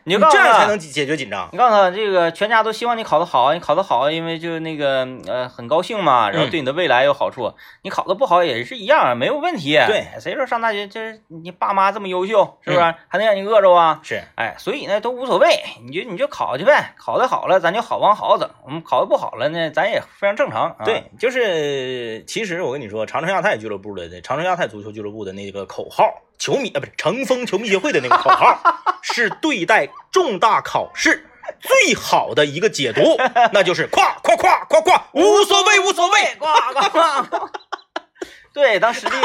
[0.05, 1.49] 你就告诉他这样才能解解决紧张。
[1.51, 7.55] 你告诉他，这个全家都希望你考得好，你考得好，因为就那个呃很高兴嘛，然后嗯对你的未来有好处。
[7.83, 9.79] 你考得不好也是一样，没有问题。
[9.87, 12.95] 对，谁说上大学就是你爸妈这么优秀，是不嗯是？
[13.09, 14.01] 还能让你饿着啊？
[14.03, 15.49] 是，哎，所以呢都无所谓，
[15.87, 20.71] 你就你就考去呗，考得好了咱就好往好走，我们考得不好了呢，咱也非常正常。
[20.79, 26.05] 啊、对，就是其实我跟你说，长春亚泰俱乐部的长春亚泰足球俱乐部的那个口号，
[26.41, 28.59] 球迷啊不是乘风球迷协会的那个口号，
[29.03, 31.29] 是对待重大考试
[31.61, 33.19] 最好的一个解读，
[33.53, 36.35] 那就是夸夸夸夸夸，无所谓无所谓。
[36.39, 37.41] 夸夸夸！
[38.55, 39.17] 对，当实力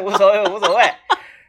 [0.00, 0.90] 无所谓，无所谓。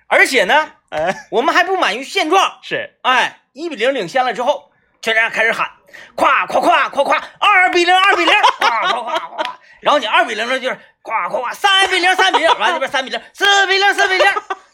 [0.08, 4.70] 而且呢，哎，我们还不满于现状，是哎，一比零领先了之后，
[5.02, 5.72] 全家开始喊，
[6.16, 9.60] 夸夸夸夸夸，二比零，二比零，夸夸夸夸夸。
[9.80, 10.78] 然后你二比零了，就是
[11.10, 14.26] 夸夸夸，三比零，三比零，完了这边三比零，四比零，四比零，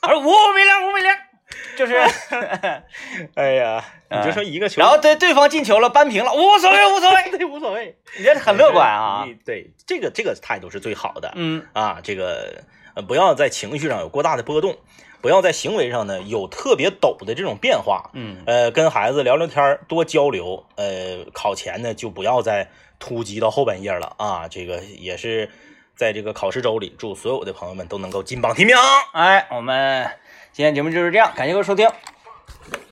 [0.02, 1.12] 而五比零，五比零，
[1.78, 1.96] 就是，
[3.36, 3.82] 哎呀，
[4.12, 9.26] 你就说一个球，然后对对方进球了，扳平了，无所谓，无所谓， 对无所谓，你这很乐观啊。
[9.46, 11.32] 对，这个这个态度是最好的。
[11.36, 12.64] 嗯啊，这个
[12.96, 14.76] 呃，不要在情绪上有过大的波动，
[15.22, 18.10] 不要在行为上呢有特别陡的这种变化。
[18.14, 20.66] 嗯，呃，跟孩子聊聊天，多交流。
[20.76, 22.70] 呃，考前呢就不要再
[23.00, 24.48] 突击到后半夜了啊。
[24.50, 25.50] 这个也是
[25.96, 28.76] 在这个考试周里，祝所有的朋友们都能够金榜题名。
[29.14, 30.10] 哎，我们
[30.52, 31.90] 今天节目就是这样，感谢各位收听。